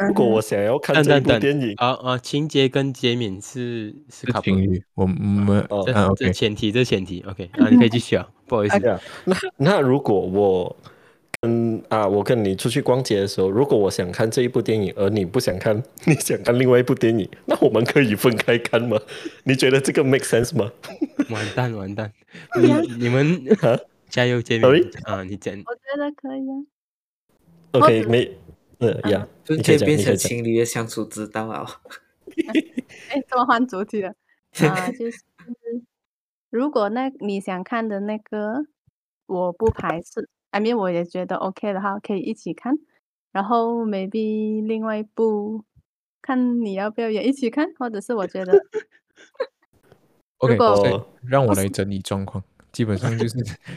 [0.06, 5.82] 如果我想要看这部电影，啊啊，情节跟杰敏是是情侣，我们哦。
[5.84, 8.78] 这啊这前提，这前提，OK，那，你可以继续啊，不好意思，
[9.24, 10.76] 那那如果我
[11.40, 18.96] 跟啊，我跟你出去逛街的时候，如果我想看这一部电影，而你不想看， 你想看另外一部电影，那我们可以分开看吗？
[19.42, 20.70] 你觉得这个 make sense 吗？
[21.30, 22.12] 完 蛋完蛋，
[22.62, 23.76] 你你们啊
[24.14, 24.64] 加油，杰米
[25.06, 25.24] 啊！
[25.24, 26.54] 你讲，我觉得可以啊。
[27.72, 28.38] OK，没，
[28.78, 31.66] 呃呀，就可以变成情侣的相处之道啊。
[33.10, 34.14] 哎，怎么换主题了？
[34.70, 35.18] 啊，就是
[36.48, 38.66] 如果那你想看的那个，
[39.26, 42.78] 我不排斥，I mean 我也觉得 OK 的话，可以一起看。
[43.32, 45.64] 然后 maybe 另外一部，
[46.22, 48.52] 看你要不要也一起看，或者是我觉得
[50.38, 50.56] OK，
[51.26, 52.44] 让我来整理状况。
[52.74, 53.34] 基本上就是，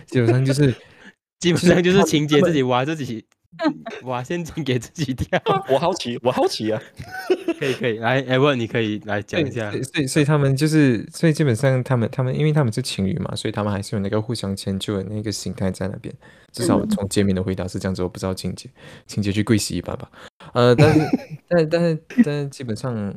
[0.08, 0.76] 基本上就是，
[1.40, 3.26] 基本上就是情节自己挖自己。
[4.04, 5.42] 挖陷阱给自己跳，
[5.72, 6.80] 我好奇，我好奇啊！
[7.58, 9.72] 可以可以，来，哎，问你可以来讲一下。
[9.72, 16.14] 所以所以他们就是，所以基本上他们他们，因为他们是情侣嘛，所以他们还是有那个互相迁就的那个心态在那边。
[16.52, 18.70] 至少从见面的回答是这样子，我不知道情节，
[19.08, 20.12] 情节去跪洗一把吧。
[20.54, 21.00] 呃，但是
[21.50, 23.16] 但但是但是基本上。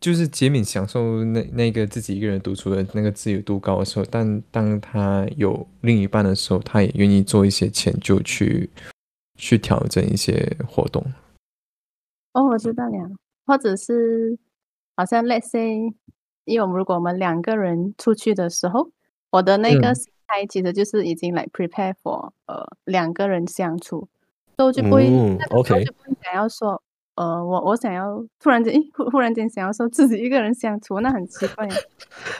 [0.00, 8.68] 就是杰敏享受那那个自己一个人独处的那个自由度高的时候，但当他有另一半的时候，他也愿意做一些迁就，去
[9.36, 11.02] 去调整一些活动。
[12.34, 13.10] 哦，我知道了，
[13.46, 14.38] 或者是
[14.94, 15.74] 好像 Let's say，
[16.44, 18.90] 因为我们如果我们两个人出去的时候，
[19.30, 24.06] 我的那个心态其实就是已经来 prepare for 呃两个人相处，
[24.58, 25.06] 所以就不会
[25.50, 26.82] OK 就不会想要说。
[27.16, 31.68] 呃，我我想要突然间，忽忽然间想要说自己一个人相处，那很奇怪。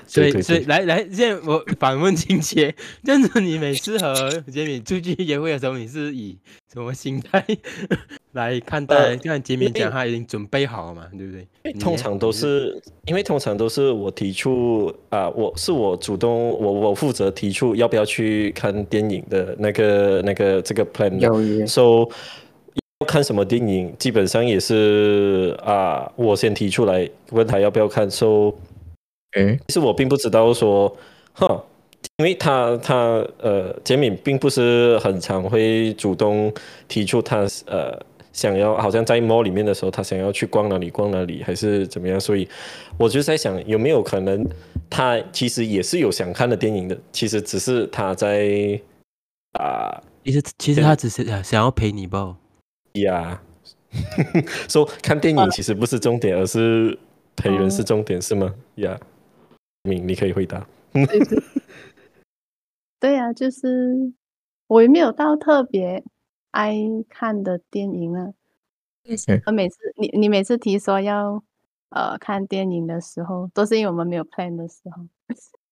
[0.06, 6.36] 所以，所以来来，现在我反问金姐，这样子你每次和杰米出去约会的时候，你是以
[6.72, 7.44] 什么心态
[8.32, 9.16] 来看待？
[9.16, 11.72] 就像杰米讲，他已经准备好了嘛，对不对？
[11.74, 21.16] 通常都是因为通常都是我提出啊，我是我主动，我我负责提出要不要去看电影的那个那个这个 plan。
[21.18, 22.10] 有 So。
[23.06, 28.10] 看什么电影，基本上也是啊，我先提出来问他要不要看。
[28.10, 28.54] 说，
[29.32, 30.96] 哎，其实我并不知道说，
[31.32, 31.62] 哈，
[32.16, 36.52] 因为他他呃，杰敏并不是很常会主动
[36.88, 38.00] 提出他呃
[38.32, 42.18] 想要，好像在 mall 里面的时候，他想要去逛哪里逛哪里，还是怎么样。
[42.18, 42.48] 所以
[42.96, 44.46] 我就在想，有没有可能
[44.88, 48.80] 他其实也是有想看的电影的，其实只是他在
[49.58, 52.36] 啊，其实其实他只是想要陪你吧。
[53.02, 53.42] 呀，
[54.68, 56.96] 说看电影其实不是重点，而是
[57.34, 58.54] 陪人是重点，是吗？
[58.76, 58.98] 呀，
[59.82, 60.66] 明，你可以回答。
[63.00, 64.12] 对呀，就是
[64.68, 66.04] 我也没有到特别
[66.52, 66.76] 爱
[67.08, 68.32] 看的电影啊。
[69.46, 71.42] 我每次你你每次提说要
[71.90, 75.02] 呃看电影的时候，都是因为我们没有 plan 的时候。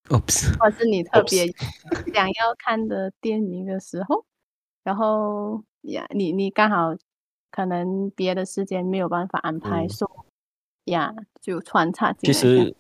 [0.09, 1.47] Oops， 或是你特别
[2.13, 4.27] 想要看的电影的时候，
[4.83, 6.97] 然后呀，你你刚好。
[7.53, 10.11] 可能别的时间没有办法安排，所
[10.87, 12.33] 以呀就穿插进来。
[12.33, 12.75] 其实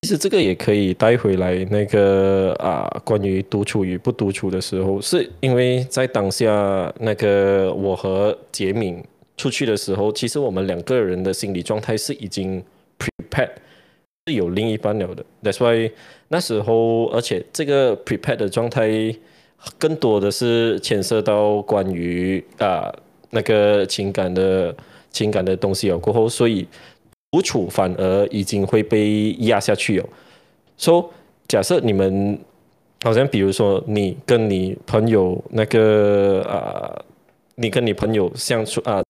[0.00, 9.04] 其实这个也可以带回来那个啊，关于独处与不独处的时候，是因为在当下那个我和杰敏
[9.36, 12.64] 出去的时候，其实我们两个人的心理状态是已经
[12.98, 13.50] prepared，
[14.26, 15.22] 是有另一半了的。
[15.42, 15.92] That's why
[16.28, 19.14] 那时候，而且这个 prepared 的状态
[19.76, 22.90] 更多的是牵涉到关于啊。
[23.30, 24.74] 那个情感的
[25.10, 26.66] 情感的东西有过后，所以
[27.30, 30.08] 独处反而已经会被压下去哦。
[30.76, 31.10] 说
[31.46, 32.38] 假设你们
[33.02, 37.04] 好像比如说你跟你朋友那个啊，
[37.56, 39.02] 你跟你朋友相处啊，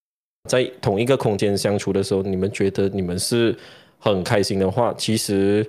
[0.48, 3.56] 在同一个空间相处的时候，你们觉得你们是
[3.98, 5.64] 很开心的话，其实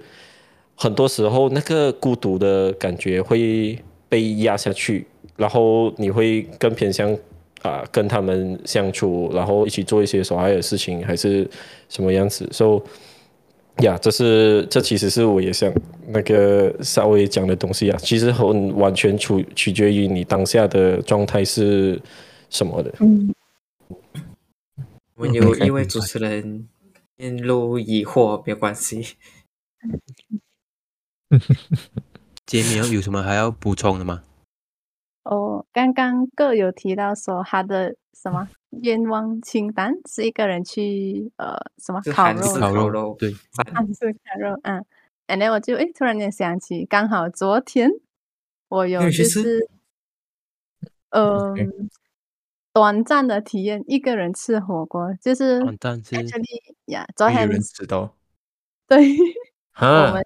[0.76, 3.78] 很多时候那个孤独的感觉会
[4.08, 5.06] 被压下去，
[5.38, 7.16] 然后你会更偏向。
[7.62, 11.50] 啊，跟他们相处，然后一起做一些所爱的事情，还是
[11.90, 12.82] 什么样子？So，
[13.84, 15.74] 呀，这是这其实是我也想
[16.08, 17.98] 那个稍微讲的东西啊。
[18.02, 22.02] 其实很完全取取决于你当下的状态是
[22.50, 22.94] 什么的。
[23.00, 23.34] 嗯，
[25.16, 26.68] 我们有一位主持人
[27.18, 29.16] 陷入疑惑，没有关系。
[32.46, 34.24] 杰米有什么还要补充的吗？
[35.24, 38.48] 哦，刚刚各有提到说他的什么
[38.82, 43.16] 愿望清单是一个人去呃什么烤肉烤肉。
[43.20, 43.34] 对。
[43.54, 44.84] 韩式烤肉嗯
[45.28, 47.92] ，and then 我就诶突然间想起，刚好昨天
[48.70, 49.70] 我有就是
[51.10, 51.90] 嗯
[52.74, 56.16] 短暂的体验一个人吃火锅，就是短暂是
[56.86, 58.16] 呀，昨天知道
[58.88, 59.16] 对，
[59.80, 60.24] 我们。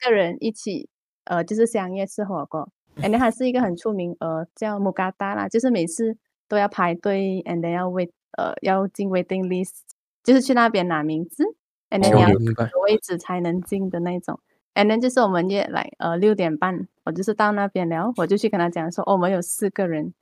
[0.00, 0.88] 个人一起
[1.24, 2.70] 呃就是相约吃火锅。
[3.02, 6.16] And then 还是一个很出名，呃，叫木嘎达啦，就是每次
[6.48, 9.82] 都要排队，and then 要 wait，呃，要进 waiting list，
[10.24, 11.44] 就是去那边拿名字
[11.90, 14.40] ，and then 你要位置才能进的那种。
[14.74, 20.12] And then 就是我们约来呃六点半，我就是到那边了，我就去跟他讲说，哦，我们有四个人，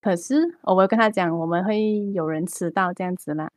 [0.00, 3.50] 可是我会跟他讲我们会有人迟到这样子啦。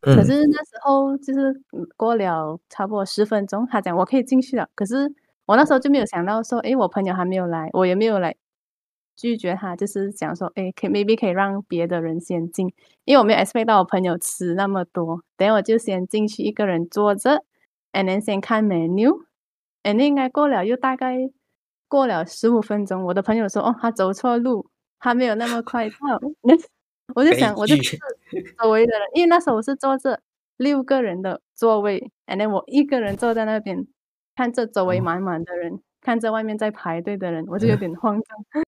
[0.00, 1.60] 可是那时候就是
[1.96, 4.68] 过了差不多十分钟，他讲我可以进去了。
[4.74, 5.12] 可是
[5.46, 8.34] 我那时候就没有想到说，诶，我朋友还没有来，我也没有来
[9.16, 12.72] 拒绝他，就是想说，诶，可以 maybe 可以让别的人先进，
[13.04, 15.22] 因为我没有 expect 到我朋友吃那么多。
[15.36, 17.42] 等我就先进去，一个人坐着
[17.92, 21.30] ，and then 先看 menu，and 应该过了又大概
[21.88, 24.68] 过了十五分钟，我的朋友说，哦，他走错路，
[24.98, 25.96] 他没有那么快到。
[27.14, 30.20] 我就想，我就周围的人，因为那时候我是坐着
[30.56, 33.86] 六个人的座位，and then 我一个人坐在那边，
[34.36, 38.38] 看着周围满满的人，看着外面在排队的人，我就有点慌张，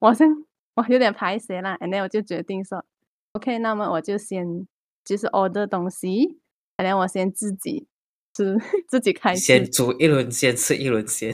[0.00, 0.28] 我先
[0.74, 2.84] 我有点排谁了，and then 我就决定说
[3.32, 4.66] ，OK，那么我就先
[5.04, 6.38] 就是 order 东西
[6.76, 7.86] ，and then 我先自己
[8.34, 8.58] 吃，
[8.88, 11.32] 自己开先煮一轮，先吃一轮先，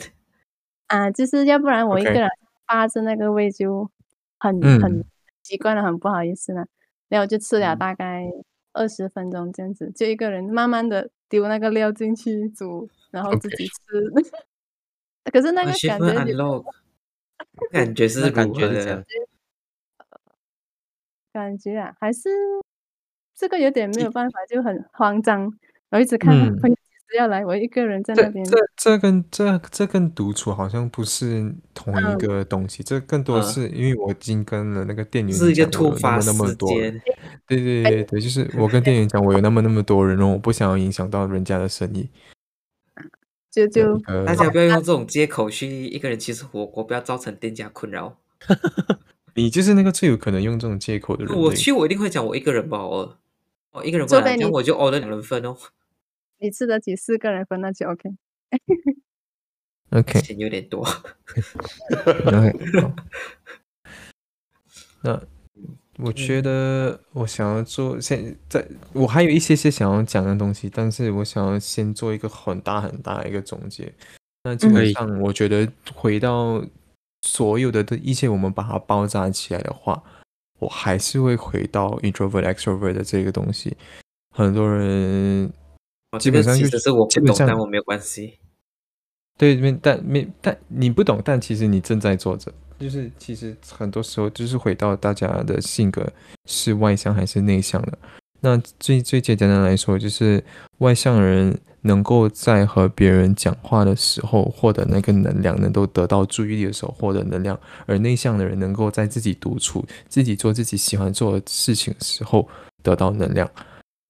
[0.87, 2.29] 啊，就是要不然我一个人
[2.67, 3.91] 霸着那个位就
[4.39, 5.05] 很很。
[5.43, 6.67] 习惯了，很不好意思了。
[7.09, 8.25] 然后就吃了大概
[8.73, 13.73] 二十分钟这样子，就一个人慢慢的丢那个料进去煮，然后自己吃。
[15.33, 16.39] 可是那个感觉，
[17.71, 19.05] 感觉是感觉的，
[21.33, 22.29] 感觉啊，还是
[23.35, 25.53] 这个有点没有办法，就很慌张，
[25.91, 26.77] 我一直看朋友。
[27.19, 28.45] 要来，我一个人在那边。
[28.45, 36.93] 这这跟这这跟独处好像不是同一个东西，这更多是因为我已经跟了那个店员是一个突发那么多，对
[37.49, 42.09] 对对对，就是我跟店员讲，我有那么那么多人，然后我不想要影响到人家的生意。
[43.51, 48.19] 就就大家不要用这种借口去一个人去吃火锅，不要造成店家困扰。
[49.35, 51.37] 你就是那个最有可能用这种借口的人。
[51.37, 53.19] 我去，我一定会讲我一个人吧，我
[53.73, 55.57] 我一个人不来，这样我就 order 两人份哦。
[56.39, 58.11] 你吃得起四个人分那就 OK。
[59.91, 60.87] OK，钱有点多。
[65.03, 65.21] 那
[66.03, 73.93] 我觉得我想要做现在，我还有一些些想要讲的东西，但是我想要先做一个很大很大的一个总结。
[74.45, 76.65] 那基本上，我觉得回到
[77.23, 80.03] 所有的的一切，我们把它包扎起来的话，
[80.59, 83.77] 我还是会回到 introvert extrovert 的这个东西。
[84.35, 85.53] 很多人。
[86.19, 88.35] 基本上就是我不懂，但我没有关系。
[89.39, 92.53] 对，没但没但你不懂，但其实你正在做着。
[92.81, 96.05] 就是其实很多时候就是回到大家的性格
[96.47, 97.99] 是外向还是内向的。
[98.41, 100.43] 那最最简单的来说，就是
[100.79, 107.55] 外向人能够在和别人讲话的时候获得那个能量，能够得到注意力的时候获得能量；
[107.87, 112.49] 而内向的人能够在自己独处、自己做自己喜欢做的事情的时候
[112.83, 113.49] 得到能量。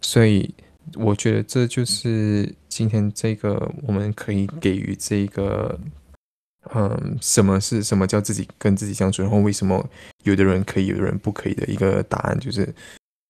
[0.01, 0.55] 所以。
[0.95, 5.79] 我觉得这就是今天这个我们可以给予这个，
[6.75, 9.85] 嗯，什么是什么叫自己跟自己相处，然后为什么
[10.25, 12.73] 有的人可以，有的人不可以的一个答案，就是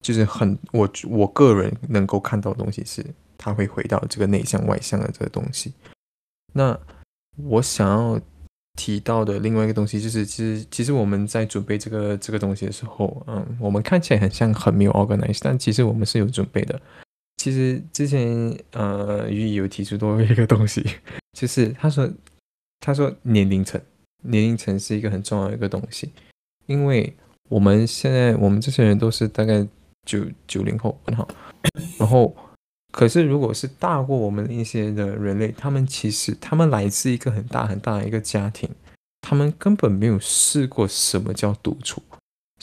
[0.03, 3.05] 就是很我我个人能够看到的东西是，
[3.39, 5.73] 他会回到这个内向外向的这个东西。
[6.53, 6.79] 那
[7.37, 8.21] 我想要
[8.75, 16.81] 提到的另外一个东西就是，其实其实我们在准备这个这个东西的时候，嗯，我们看起来很像很没有 organize，但其实我们是有准备的。
[17.37, 20.85] 其实之前呃，于有提出多一个东西，
[21.39, 22.11] 就是他说
[22.81, 23.81] 他说年龄层，
[24.23, 26.11] 年龄层是一个很重要的一个东西，
[26.67, 27.15] 因为
[27.49, 29.67] 我们现在我们这些人都是大概
[30.07, 30.99] 九九零后，
[31.99, 32.35] 然后
[32.91, 38.69] 可是如果是大过我们一些的人类，他们其实他们来自一个很大很大的一个家庭，
[39.21, 42.03] 他们根本没有试过什么叫独处。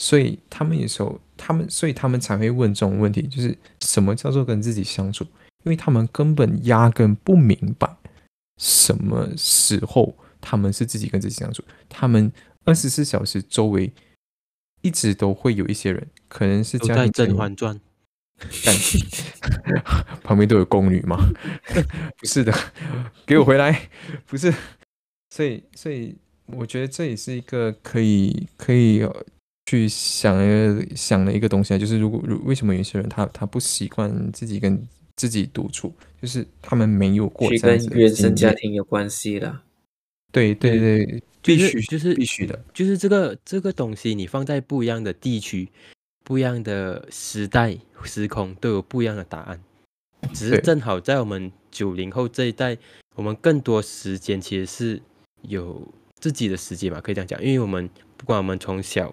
[0.00, 5.24] 所以他们有时候，他们所以他们才会问这种问题，就是什么叫做跟自己相处？
[5.64, 7.96] 因为他们根本压根不明白
[8.58, 11.64] 什么时候他们是自己跟自己相处。
[11.88, 12.30] 他们
[12.64, 13.90] 二十四小时周围
[14.82, 17.74] 一直都会有一些人，可能是家庭《甄嬛传》，
[18.64, 21.16] 但旁边都有宫女吗？
[22.18, 22.52] 不是的，
[23.24, 23.88] 给我回来！
[24.26, 24.52] 不是，
[25.30, 29.02] 所以所以我觉得这也是一个可以可以。
[29.70, 30.34] 去想
[30.96, 34.82] 想的一个东西啊，就是如果如为什么有些人他他不习惯自己跟
[35.18, 35.92] 自己独处，
[36.22, 39.60] 就是他们没有过跟原生家庭有关系的。
[40.30, 45.68] 对对对，必须就是必须的，就是这个这个东西，你放在不一样的地区、
[46.24, 49.60] 不一样的时代时空都有不一样的答案。
[50.32, 52.78] 只是正好在我们九零后这一代，
[53.16, 55.02] 我们更多时间其实是
[55.42, 55.82] 有
[56.20, 59.12] 自己的时间嘛，可以这样讲，因为我们不管我们从小。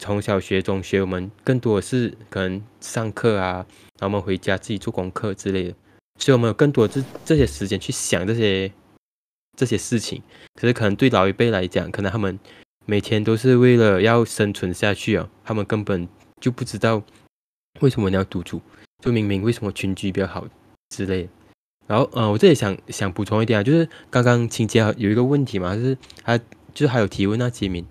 [0.00, 3.66] 从小学、中学，我们更多的是可能上课啊，
[3.98, 5.74] 然后我们回家自己做功课之类的，
[6.18, 8.72] 所以我们有更多这这些时间去想这些
[9.58, 10.22] 这些事情。
[10.54, 12.40] 可是可能对老一辈来讲，可能他们
[12.86, 16.08] 每天都是为了要生存下去啊，他们根本
[16.40, 17.02] 就不知道
[17.80, 18.62] 为什么你要独处，
[19.04, 20.48] 就明明为什么群居比较好
[20.88, 21.28] 之类的。
[21.86, 26.38] 然后，呃，我这里想想补充一点啊，就是刚刚清洁有一个问题嘛，就是他
[26.72, 27.84] 就是还有提问那杰明，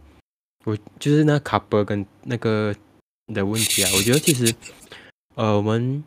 [0.66, 2.76] 我就是那卡波跟那个
[3.34, 4.54] 的问题啊，我觉得其实，
[5.36, 6.04] 呃，我们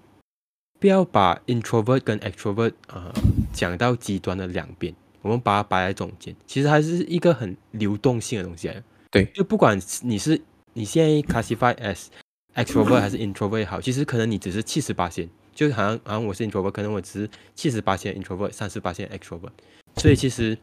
[0.78, 3.12] 不要把 introvert 跟 extrovert 啊
[3.52, 8.82] 讲到极端的两边，我们把它摆在中间，其实还是一个很流动性的东西来。
[9.10, 10.40] 对，就不管你是
[10.74, 12.06] 你现在 classify as
[12.54, 15.28] extrovert 还是 introvert 也好，其实可能你只是七十八线。
[15.54, 19.50] 就好像好像我是 introvert，可能我只是七十八线 introvert，三十八线 extrovert，
[19.96, 20.56] 所以其实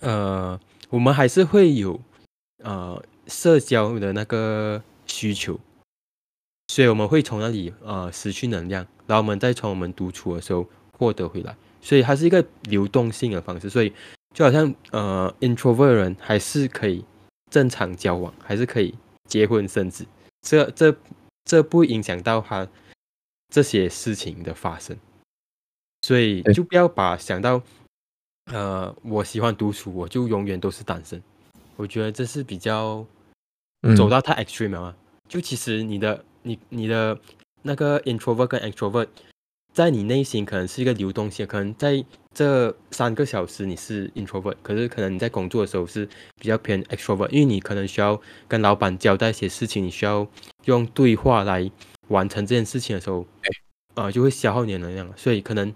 [0.00, 0.58] 呃
[0.88, 2.00] 我们还是会有
[2.64, 5.60] 呃社交的那个需求，
[6.66, 10.66] 所以我们会从那里呃失去能量，然后我们再从我们独处的时候
[10.98, 13.92] 获得回来，所以它是一个流动性的方式，所以
[14.34, 17.04] 就好像呃 introvert 人还是可以
[17.48, 18.92] 正常交往，还是可以
[19.28, 20.04] 结婚生子，
[20.42, 20.96] 这这
[21.44, 22.66] 这不影响到他。
[23.52, 24.96] 这些事情的发生，
[26.02, 27.62] 所以就不要把想到，
[28.46, 31.22] 呃，我喜欢独处，我就永远都是单身。
[31.76, 33.06] 我觉得这是比较
[33.96, 34.96] 走到太 extreme 了。
[35.28, 37.18] 就其实你的你你的
[37.62, 39.08] 那个 introvert 跟 extrovert，
[39.72, 42.04] 在你内心可能是一个流动性，可能在
[42.34, 46.06] 这三个小时你是 introvert，可是可能你在工作的时候是
[46.40, 50.26] 比较偏 extrovert，因为你可能需要跟老板交代一些事情，你需要
[50.64, 51.70] 用对话来。
[52.08, 53.26] 完成这件事情的时候，
[53.94, 55.74] 呃，就会消耗你的能量，所以可能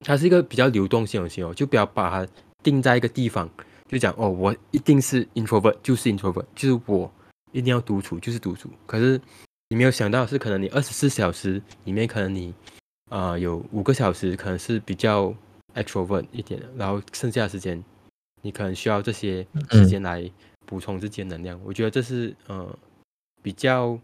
[0.00, 3.48] 它是一个比较流动性的东西哦，就不要把它定在一个地方，
[3.90, 7.10] 就讲哦，我一定是 introvert，就是 introvert，就是我
[7.52, 8.70] 一定要独处，就是独处。
[8.86, 9.20] 可是
[9.68, 12.54] 你没有想到是，可能你二十四小时里面，可能你
[13.10, 15.34] 啊有五个小时可能是比较
[15.74, 17.82] extrovert 一点的，然后剩下的时间
[18.42, 20.30] 你可能需要这些时间来
[20.66, 21.60] 补充自己的能量。
[21.64, 22.78] 我觉得这是呃
[23.42, 23.98] 比较。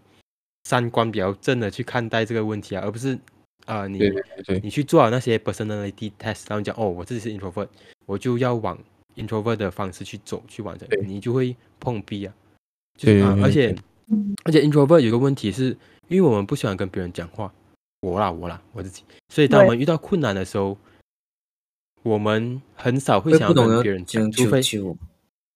[0.65, 3.19] 三观比较正的去看待这个问题啊，而不是
[3.65, 3.99] 啊，你
[4.63, 7.67] 你去做好那些 personality test，然后讲哦，我自己是 introvert，
[8.05, 8.79] 我就要往
[9.21, 12.35] introvert 的方式去走去完成，你就会碰壁啊。
[12.99, 13.75] 对，而且
[14.45, 15.77] 而且 introvert 有个问题是，
[16.09, 17.53] 因为我们不喜欢跟别人讲话，
[18.01, 20.77] 我啦我啦我自己，所以当我们遇到困难的时候，
[22.03, 24.61] 我们很少会想跟别人讲，除非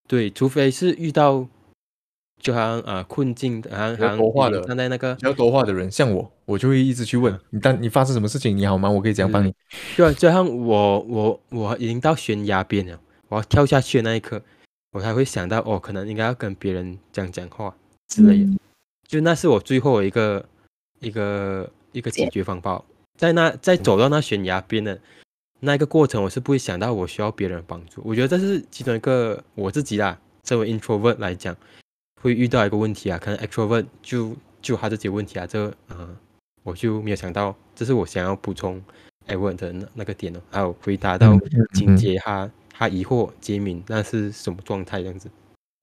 [0.07, 1.49] 对，除非是遇到。
[2.43, 8.55] 就好像啊，困境，好像好像站在那个比较多话的人，像我，我就会一直去问你，但你发生什么事情？
[8.55, 8.91] 你好吗？
[8.91, 9.55] 我可以怎样帮你？
[9.97, 13.01] 对就像我，我我已经到悬崖边了，
[13.35, 14.41] 我要跳下去的那一刻，
[14.93, 17.75] 我才会想到，哦，可能应该要跟别人讲讲话
[18.09, 18.53] 之类的。
[19.09, 20.45] 就那是我最后一个
[21.01, 22.83] 一个一个解决方法，
[23.19, 24.99] 在那在走到那悬崖边的
[25.61, 28.01] 那一个过程，我是不会想到我需要别人帮助。
[28.05, 31.57] 我觉得这是其中一个我自己啦，作为 introvert 来讲。
[32.23, 36.17] 会遇到一个问题啊，可能 extrovert 就就他这些问题啊，这呃
[36.63, 38.83] 我就没有想到，这是我想要补充
[39.27, 41.39] e n 的那那个点哦，还有回答到
[41.75, 45.31] 情节他他疑惑杰明那是什么状态这样子，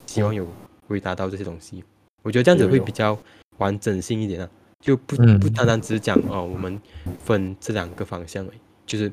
[0.06, 0.46] 希望有
[0.88, 1.82] 回答到这些东西，
[2.22, 3.18] 我觉得这样子会比较
[3.60, 4.50] 完整性一点啊，
[4.82, 6.80] 就不不单单只讲哦，我们
[7.24, 8.46] 分这两个方向，
[8.86, 9.10] 就是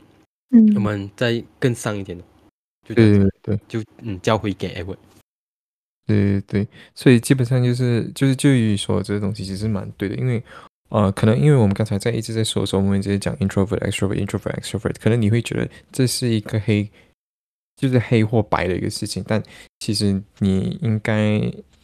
[0.74, 2.24] 我们再更上一点的，
[2.88, 4.96] 就对对，就嗯交回给 e n
[6.06, 6.64] 对对。
[6.64, 10.42] 对，所以基本上就是就是就于说这个东西其实蛮对的，因为
[10.88, 16.90] 呃，可能因为我们刚才在一直在说的时候，我们直接讲 introvert extrovert introvert extrovert，可能你会觉得这是一个黑，
[17.78, 19.42] 就是黑或白的一个事情，但
[19.78, 21.40] 其实你应该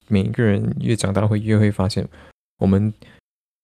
[0.09, 2.07] 每一个人越长大会越会发现，
[2.59, 2.93] 我们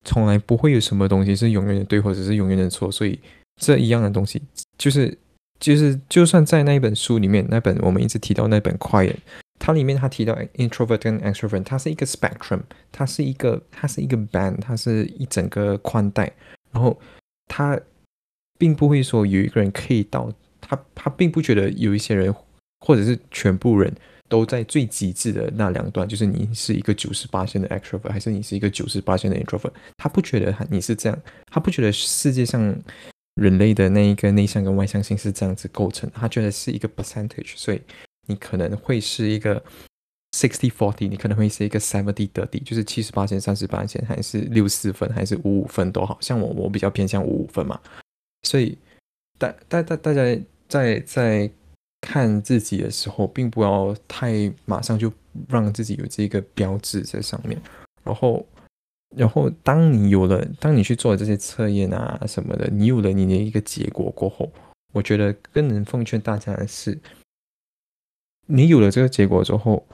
[0.06, 3.18] 从来不会有什么东西是永远的对或者是永远的错，所以
[3.60, 4.40] 这一样的东西
[4.78, 5.18] 就是
[5.58, 9.16] 就是就算在那一本书里面，那本我们一直提到那本 quiet。
[9.62, 16.32] 它里面它提到 introvert 跟 extrovert，它是一个 spectrum，它是一个它是一个 band，它是一整个宽带，
[16.72, 16.98] 然后
[17.46, 17.78] 它
[18.58, 20.32] 并不会说有一个人可以到
[20.70, 22.32] 他他并不觉得有一些人
[22.86, 23.92] 或者是全部人
[24.28, 31.18] 都在最极致的那两段，就是你是一个九十八线的 extrovert，还是你是一个九十八线的 introvert，他不觉得你是这样，
[31.50, 32.74] 他不觉得世界上
[33.34, 37.80] 人类的那一个内向跟外向性是这样子构成，他觉得是一个 percentage，所以。
[38.26, 39.60] 你可能会是一个
[40.36, 46.16] sixty forty，你可能会是一个 seventy 的比就是七十八线、三十八线，还是六四分，还是五五分都好。
[46.20, 47.80] 像我，我比较偏向五五分嘛。
[48.44, 48.78] 所以，
[49.36, 50.22] 大、大、大大家
[50.70, 51.50] 在在
[52.00, 55.12] 看自己的时候，并不要太马上就
[55.48, 57.60] 让自己有这个标志在上面。
[58.02, 58.46] 然后，
[59.14, 64.50] 然后当你有了，当你去做这些测验啊什么的，你有了你的一个结果过后，
[64.94, 66.98] 我觉得更能奉劝大家的是。
[68.46, 69.86] 你有了这个结果之后，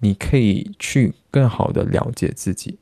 [0.00, 2.78] 你可以去更好的了解自己。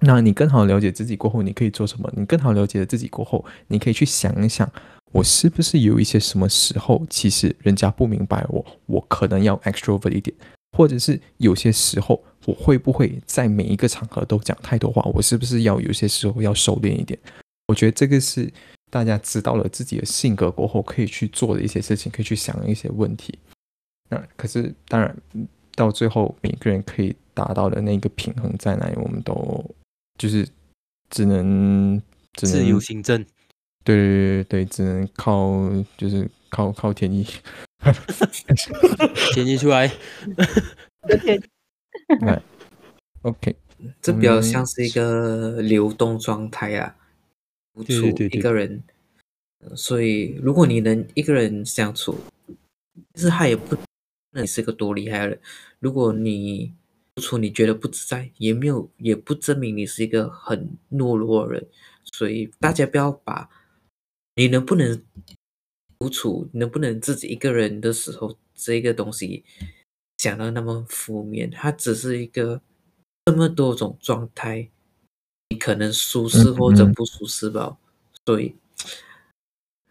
[0.00, 2.12] 那你更好了解自己过后，你可以做什么？
[2.16, 4.70] 你更好了解了自己过后，你可以去想一想，
[5.14, 10.36] 我是不是有一些什么时候，其实人家不明白我，我可能要 extrovert 一点，
[10.76, 15.00] 或者是有些时候，我会不会在每一个场合都讲太多话？
[15.14, 17.16] 我是不是要有些时候要收敛一点？
[17.68, 18.52] 我觉得这个是
[18.90, 23.38] 大家知道了自己的性格过后可以去做的一些事情，可以去想一些问题。
[24.10, 25.16] 那可是当然，
[25.76, 29.64] 到最后每个人可以达到的那个平衡在哪里，我们都。
[30.16, 30.46] 就是
[31.10, 32.00] 只能
[32.34, 33.26] 只能自由行政，
[33.84, 37.24] 对对对对，只能靠就是靠靠天意，
[39.34, 39.92] 天意出来，
[42.22, 42.42] 来
[43.22, 43.54] ，OK，
[44.00, 46.96] 这比较像是一个流动状态啊，
[47.74, 48.82] 独处一个人，
[49.76, 52.18] 所以如果你能一个人相处，
[53.12, 53.76] 其实他也不
[54.32, 55.40] 那你是个多厉害的人，
[55.78, 56.72] 如果你。
[57.16, 61.64] 独处你觉得不自在，也没有，也不证明你是一个很懦弱的人。
[62.12, 63.48] 所以大家不要把
[64.36, 65.02] 你能不能
[65.98, 69.44] 独处，能不能自己一个人的时候，这个东西
[70.18, 71.50] 想到那么负面。
[71.50, 72.60] 它只是一个
[73.24, 74.70] 这么多种状态，
[75.50, 77.78] 你可能舒适或者不舒适吧。
[78.26, 78.54] 所以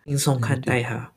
[0.05, 1.13] 轻松看待它。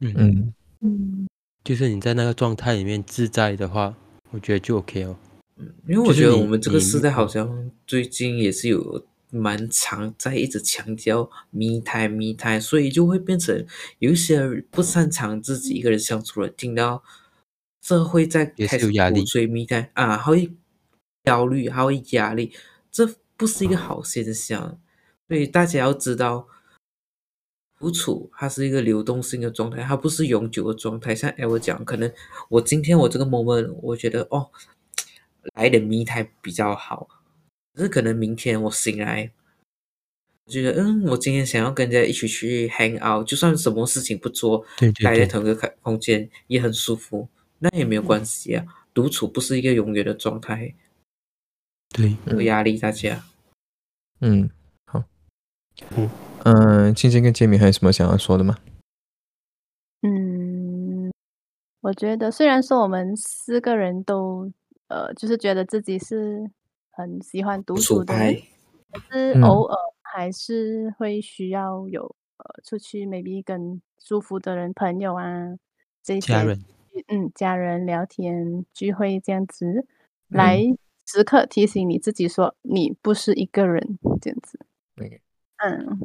[0.00, 1.28] 嗯嗯嗯，
[1.64, 3.96] 就是你在那个状态里面自在的话。
[4.32, 5.16] 我觉得就 OK 哦，
[5.56, 13.66] 嗯，因为我觉得我们这个时代好像最近也是有蛮常在一直强调密态密态，所以就会变成
[13.98, 17.02] 有一些不擅长自己一个人相处的，听到
[17.82, 20.52] 社会在开始鼓吹密态啊，会
[21.24, 22.52] 焦虑，还会压力，
[22.90, 24.80] 这不是一个好现象，
[25.28, 26.48] 所以大家要知道。
[27.78, 31.14] 独处，它是一个流动性的状态，它不是永久的状态。
[31.14, 32.10] 像哎，我讲，可能
[32.48, 34.50] 我今天我这个 moment，我觉得哦，
[35.54, 37.06] 来点密态比较好。
[37.76, 39.30] 可是可能明天我醒来，
[40.46, 44.64] 我觉得嗯，我今天想要跟人家一起去 hang out，就算什么事情不做，
[45.04, 47.28] 待在同一个空间也很舒服，
[47.58, 48.64] 那也没有关系啊。
[48.94, 50.74] 独处不是一个永远的状态，
[51.90, 53.22] 对，有压力大家。
[54.20, 54.48] 嗯，
[54.86, 55.04] 好，
[55.96, 56.08] 嗯。
[56.44, 58.56] 嗯，青青跟杰米还有什么想要说的吗？
[60.00, 61.12] 嗯，
[61.82, 64.50] 我觉得虽然说我们四个人都
[64.86, 66.48] 呃，就是觉得自己是
[66.96, 68.14] 很喜欢独处的，
[68.90, 75.56] 可是偶尔还是会需要有呃出去，maybe 跟舒服的人、朋友啊
[76.02, 76.34] 这些，
[77.08, 79.86] 嗯，家人聊天聚会这样子，
[80.28, 80.62] 来
[81.04, 84.58] 时刻提醒你自己说你不是一个人这样子。
[85.58, 85.98] 嗯，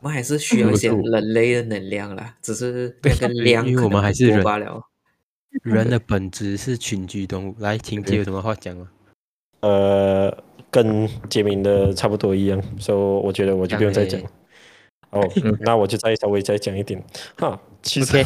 [0.02, 4.84] 们还是需要一些人类的能量啦，只是那个量因为我们还是人罢了。
[5.62, 7.56] 人的本质是群居动物。
[7.58, 8.90] 来，听姐有什么话讲吗？
[9.60, 10.36] 呃，
[10.70, 14.20] 跟杰明的差不多一样，所以我觉得我就不用再讲。
[15.10, 15.22] 哦，
[15.60, 17.02] 那我就再稍微再讲一点
[17.36, 17.60] 哈。
[17.82, 18.18] 其实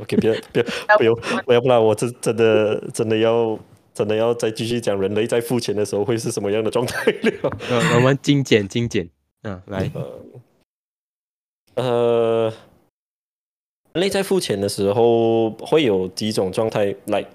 [0.00, 0.64] ，OK， 不要不要
[0.98, 3.58] 不用，我要不然我真真的真的要。
[3.94, 7.50] 真的要再继续讲人类在付钱的时候会是什么样的状态了？
[7.96, 9.08] 我们精简精简，
[9.42, 9.90] 嗯，来，
[11.74, 12.44] 呃，
[13.94, 17.26] 人类在付钱的时候会有几种状态，来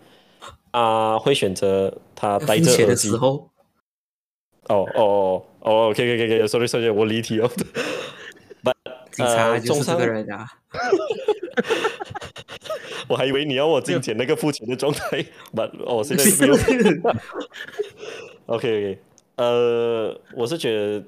[0.74, 3.10] 啊，会选择他戴着耳机。
[3.16, 3.50] 哦
[4.68, 7.50] 哦哦哦，OK OK OK，Sorry Sorry，我离题了。
[9.12, 10.48] 警察就是这个人啊。
[13.08, 15.24] 我还以为你要我进前那个付钱的状态，
[15.54, 16.58] 不，哦，现在不用。
[18.48, 18.98] OK，
[19.36, 21.04] 呃，我是觉得，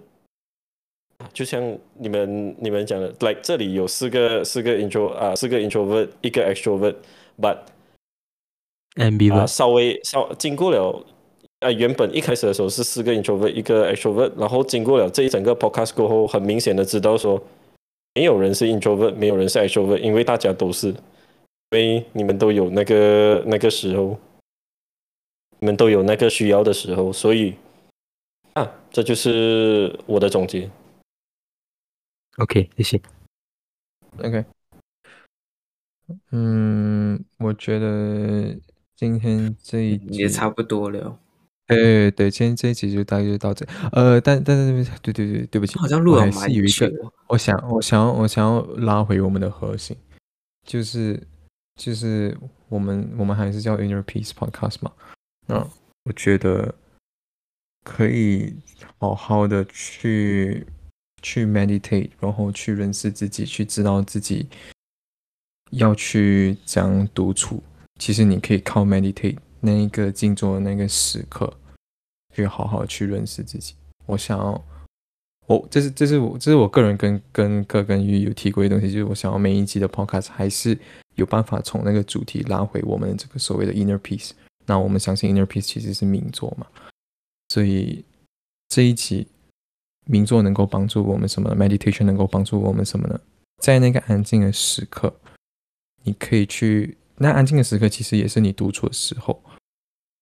[1.34, 7.58] 就像你们你们讲的，like 这里有四个四个 intro 啊，四个 introvert，一个 extrovert，but
[8.96, 11.06] MB 啊，稍微稍经过了，
[11.60, 17.42] 啊，原本一开始的时候是四个 introvert，一个 extrovert，然后经过了这一整个 podcast 过后，很明显的知道说，
[18.14, 20.96] 没有人是 introvert，没有人是 extrovert，因为大家都是。
[21.72, 24.18] 因为你们都有那个那个时候，
[25.60, 27.56] 你们都有那个需要的时候，所以
[28.54, 30.70] 啊，这就是我的总结。
[32.38, 33.02] OK，谢谢。
[34.20, 34.46] OK，
[36.32, 38.56] 嗯，我觉得
[38.96, 41.20] 今天这一集也差不多了。
[41.68, 43.66] 哎，对，今天这一集就大概就到这。
[43.92, 46.92] 呃，但但是对对对，对不起，好像录了蛮有一个，
[47.28, 49.96] 我想我想要我想要拉回我们的核心，
[50.66, 51.22] 就是。
[51.78, 52.38] 就是
[52.70, 54.94] 我们我们还是叫 Inner Peace Podcast 嘛，
[55.46, 55.56] 那
[56.06, 56.74] 我觉得
[57.84, 58.56] 可以
[58.98, 60.66] 好好的去
[61.22, 64.48] 去 meditate，然后去认识自己，去知道自己
[65.72, 67.62] 要去怎样独处，
[68.00, 71.52] 其实你可以靠 meditate 那一个静坐的那个时刻，
[72.34, 73.76] 去好好去认识自己。
[74.06, 74.66] 我想要，
[75.48, 80.78] 我这是这是我这是我个人跟跟哥跟鱼有提过的东西，就是我想要每一集的 podcast 还是
[81.16, 84.32] 有办法从那个主题拉回我们这个所谓的 inner peace。
[84.66, 86.68] 那我们相信 inner peace 其实是冥坐嘛，
[87.50, 88.04] 所以
[88.68, 89.28] 这一集
[90.08, 93.20] 冥坐能够帮助我们什么？meditation 能够帮助我们什么呢？
[93.62, 95.16] 在那个安静的时刻，
[96.04, 99.42] 你可以去那安静的时刻，其实也是你独处的时候。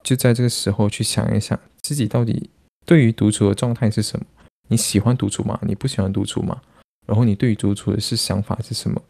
[0.04, 2.50] 就在这个时候去想一想，自己到底
[2.86, 4.26] 对于独处的状态是什么？
[4.68, 5.60] 你喜欢独处吗？
[5.64, 6.62] 你不喜欢独处吗？
[7.06, 9.02] 然后你对于独处的是想法是什么？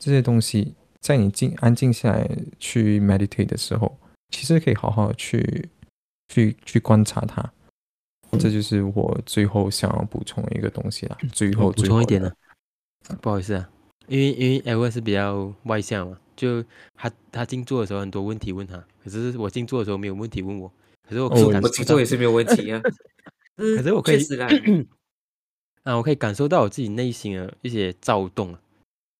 [0.00, 2.28] 这些东西在你静安静下来
[2.58, 3.98] 去 meditate 的时候。
[4.30, 5.68] 其实可以好好去
[6.26, 7.52] 去去观察它，
[8.32, 11.16] 这就是我最后想要补充的一个东西了。
[11.32, 12.32] 最后补充一点呢，
[13.20, 13.70] 不好意思啊，
[14.08, 20.70] 因为因为 L 是比较外向嘛，就他他静坐的时候很多问题问他，可是我静坐的时候没有问题问我，
[21.08, 22.80] 可是我我静坐也是没有问题啊，
[23.56, 24.18] 可是我可以
[25.84, 28.56] 啊，我可以感受到我自己内心的一些躁动，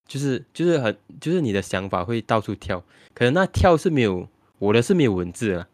[0.07, 2.83] 就是就是很就是你的想法会到处跳，
[3.13, 4.27] 可能那跳是没有。
[4.57, 5.67] 我的是没有文字了，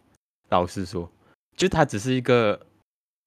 [0.50, 1.08] 老实说，
[1.56, 2.60] 就它只是一个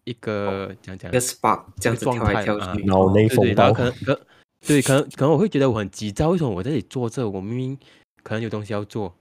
[0.03, 3.73] 一个讲讲一个 spark 这样子跳来跳去，脑内风暴。
[3.73, 4.21] 可能可
[4.67, 7.27] 对，可能可能我会觉得我很急躁，为什么我在这里坐这？
[7.27, 7.79] 我明明
[8.25, 9.15] 可能有东西要做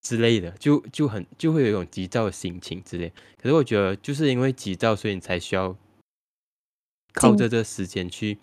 [0.00, 3.12] 之类的，就就很就会有一种急躁的心情之类。
[3.36, 5.76] 可是我觉得就是因为急躁，所以你才需要
[7.12, 8.38] 靠着这个时间去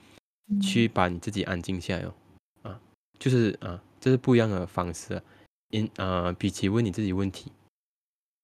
[0.62, 2.14] 去把你自己安静下来哦。
[2.62, 2.80] 啊，
[3.18, 5.20] 就是啊，这是不一样的方式。
[5.70, 7.52] 因呃，比起问你自己问题，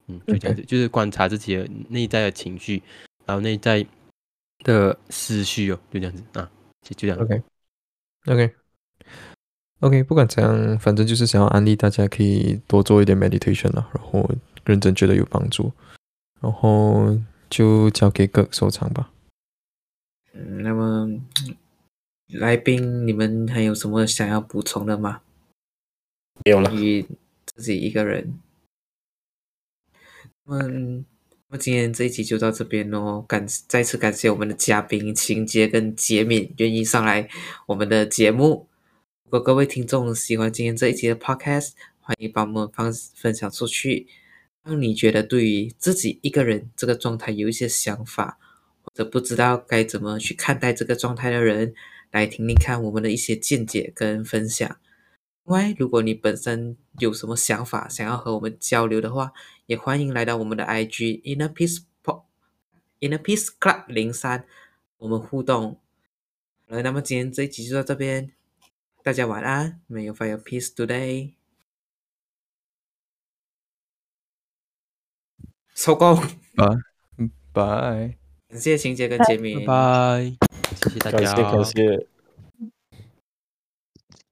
[0.08, 2.84] 嗯，就这样子，就是观察自己的内在的情绪，
[3.26, 3.86] 然后内在
[4.60, 6.52] 的思绪哦，就这样子啊，
[6.82, 7.44] 就就这样。
[9.86, 14.28] OK，OK，OK，不管怎样，反正就是想要安利大家可以多做一点 meditation 了，然后
[14.66, 15.72] 认真觉得有帮助，
[16.42, 17.16] 然后
[17.50, 19.12] 就交给各收藏吧。
[20.34, 21.08] 嗯，那么
[22.30, 25.22] 来宾，你们还有什么想要补充的吗？
[26.44, 26.72] 没有了，
[27.46, 28.40] 自己一个人。
[30.48, 31.06] 嗯，
[31.48, 33.22] 那么今天这一集就到这边喽。
[33.28, 37.30] 感再次感谢我们的嘉宾秦杰跟杰敏愿意上来
[37.68, 38.68] 我们的节目。
[39.26, 44.08] 如果各位听众喜欢今天这一集的 Podcast，欢迎帮我们分分享出去。
[44.62, 48.38] 当你觉得对于自己一个人这个状态有一些想法，
[48.84, 51.74] 或者不知道该怎么去看待这个状态的人，
[52.12, 54.78] 来听听看我们的一些见解跟分享。
[55.46, 59.34] 另外，如果你本身有什么想法，想要和我们交流的话，
[59.66, 62.26] 也欢迎来到我们的 IG Inner Peace Pop
[63.00, 64.46] Inner Peace Club 零三，
[65.00, 65.80] 我们互动。
[66.68, 68.32] 好了，那么今天这一集就到这边，
[69.06, 71.36] 大家晚安，May you find peace today。
[75.76, 76.18] 收工，
[76.56, 76.66] 拜
[77.54, 78.18] 拜，
[78.48, 80.38] 感谢晴姐跟杰明，拜拜，
[80.82, 82.08] 谢谢大家，感谢感谢，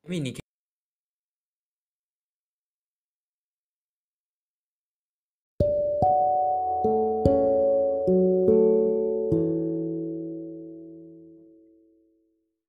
[0.05, 0.42] 因为你。